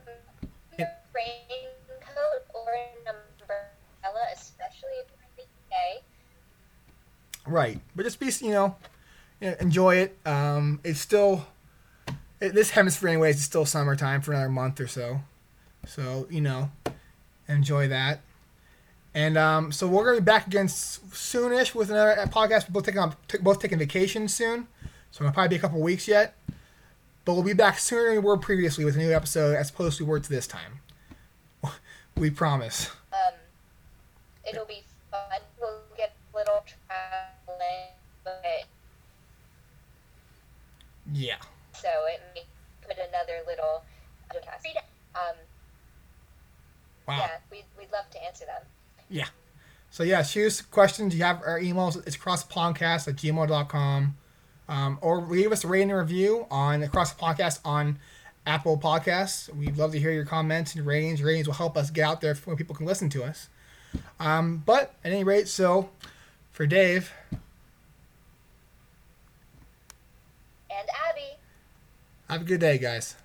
raincoat 1.14 2.46
or 2.54 2.66
an 2.74 3.16
umbrella, 3.42 4.26
especially 4.34 4.90
if 5.00 5.08
during 5.08 5.30
the 5.38 5.44
day. 5.70 6.02
Right, 7.46 7.80
but 7.96 8.04
just 8.04 8.20
be 8.20 8.32
you 8.46 8.52
know, 8.52 8.76
you 9.40 9.52
know, 9.52 9.56
enjoy 9.60 9.96
it. 9.96 10.18
Um, 10.26 10.80
it's 10.84 11.00
still 11.00 11.46
it, 12.40 12.54
this 12.54 12.72
hemisphere, 12.72 13.10
anyways. 13.10 13.36
It's 13.36 13.46
still 13.46 13.66
summertime 13.66 14.22
for 14.22 14.34
another 14.34 14.50
month 14.50 14.80
or 14.80 14.88
so, 14.88 15.22
so 15.86 16.28
you 16.30 16.42
know, 16.42 16.72
enjoy 17.48 17.88
that. 17.88 18.22
And 19.13 19.38
um, 19.38 19.71
so 19.71 19.88
we're 19.88 20.06
gonna 20.06 20.21
be 20.21 20.24
back 20.26 20.47
again 20.47 20.67
soonish 20.67 21.76
with 21.76 21.89
another 21.91 22.15
podcast. 22.28 22.69
We're 22.69 22.74
both 22.74 22.86
taking 22.86 23.00
on, 23.00 23.15
t- 23.28 23.39
both 23.39 23.60
taking 23.60 23.78
vacation 23.80 24.28
soon, 24.30 24.67
so 25.12 25.24
it'll 25.26 25.34
probably 25.34 25.50
be 25.50 25.56
a 25.58 25.60
couple 25.60 25.82
weeks 25.82 26.08
yet. 26.08 26.36
But 27.26 27.34
we'll 27.34 27.43
be 27.43 27.54
back 27.54 27.78
sooner 27.78 28.06
than 28.06 28.13
we 28.13 28.19
were 28.19 28.38
previously 28.38 28.86
with 28.86 28.95
a 28.95 29.00
new 29.00 29.12
episode, 29.13 29.56
as 29.56 29.69
opposed 29.69 29.97
to 29.97 30.06
we 30.06 30.10
were 30.10 30.19
to 30.19 30.30
this 30.30 30.47
time. 30.47 30.80
We 32.17 32.30
promise. 32.30 32.89
Um, 33.13 33.34
it'll 34.47 34.65
be 34.65 34.84
fun. 35.10 35.39
We'll 35.60 35.80
get 35.97 36.13
a 36.34 36.38
little 36.38 36.63
traveling, 36.65 37.88
but 38.24 38.65
Yeah. 41.12 41.38
so 41.74 41.88
it 42.08 42.21
may 42.36 42.43
put 42.86 42.97
another 42.97 43.39
little 43.47 43.84
podcast. 44.30 44.76
Um, 45.15 45.36
Wow. 47.08 47.17
yeah, 47.17 47.38
we'd, 47.50 47.65
we'd 47.78 47.91
love 47.91 48.10
to 48.12 48.24
answer 48.24 48.45
them. 48.45 48.62
So 49.93 50.04
yeah, 50.04 50.24
shoot 50.24 50.47
us 50.47 50.62
questions. 50.62 51.13
You 51.15 51.24
have 51.26 51.41
our 51.45 51.60
emails. 51.60 52.02
It's 52.08 52.15
crosspodcast 52.15 53.10
at 53.10 53.15
gmail.com. 53.17 54.15
Um, 54.69 54.97
or 55.02 55.21
leave 55.21 55.52
us 55.52 55.65
a 55.65 55.67
rating 55.67 55.91
and 55.91 56.00
review 56.00 56.47
on 56.50 56.82
Across 56.82 57.13
the 57.13 57.21
Podcast 57.21 57.60
on 57.65 58.00
Apple 58.47 58.78
Podcasts. 58.78 59.54
We'd 59.54 59.76
love 59.78 59.91
to 59.91 60.00
hear 60.00 60.12
your 60.12 60.24
comments 60.24 60.76
and 60.76 60.86
ratings. 60.86 61.21
Ratings 61.21 61.45
will 61.45 61.56
help 61.56 61.76
us 61.76 61.89
get 61.91 62.06
out 62.06 62.21
there 62.21 62.34
where 62.45 62.56
people 62.56 62.74
can 62.74 62.86
listen 62.86 63.10
to 63.10 63.24
us. 63.26 63.50
Um, 64.17 64.63
but 64.65 64.95
at 65.04 65.12
any 65.12 65.26
rate, 65.26 65.50
so 65.50 65.89
for 66.52 66.65
Dave, 66.65 67.12
And 70.69 70.88
Abby. 71.10 71.38
have 72.30 72.41
a 72.41 72.45
good 72.45 72.62
day, 72.62 72.78
guys. 72.78 73.15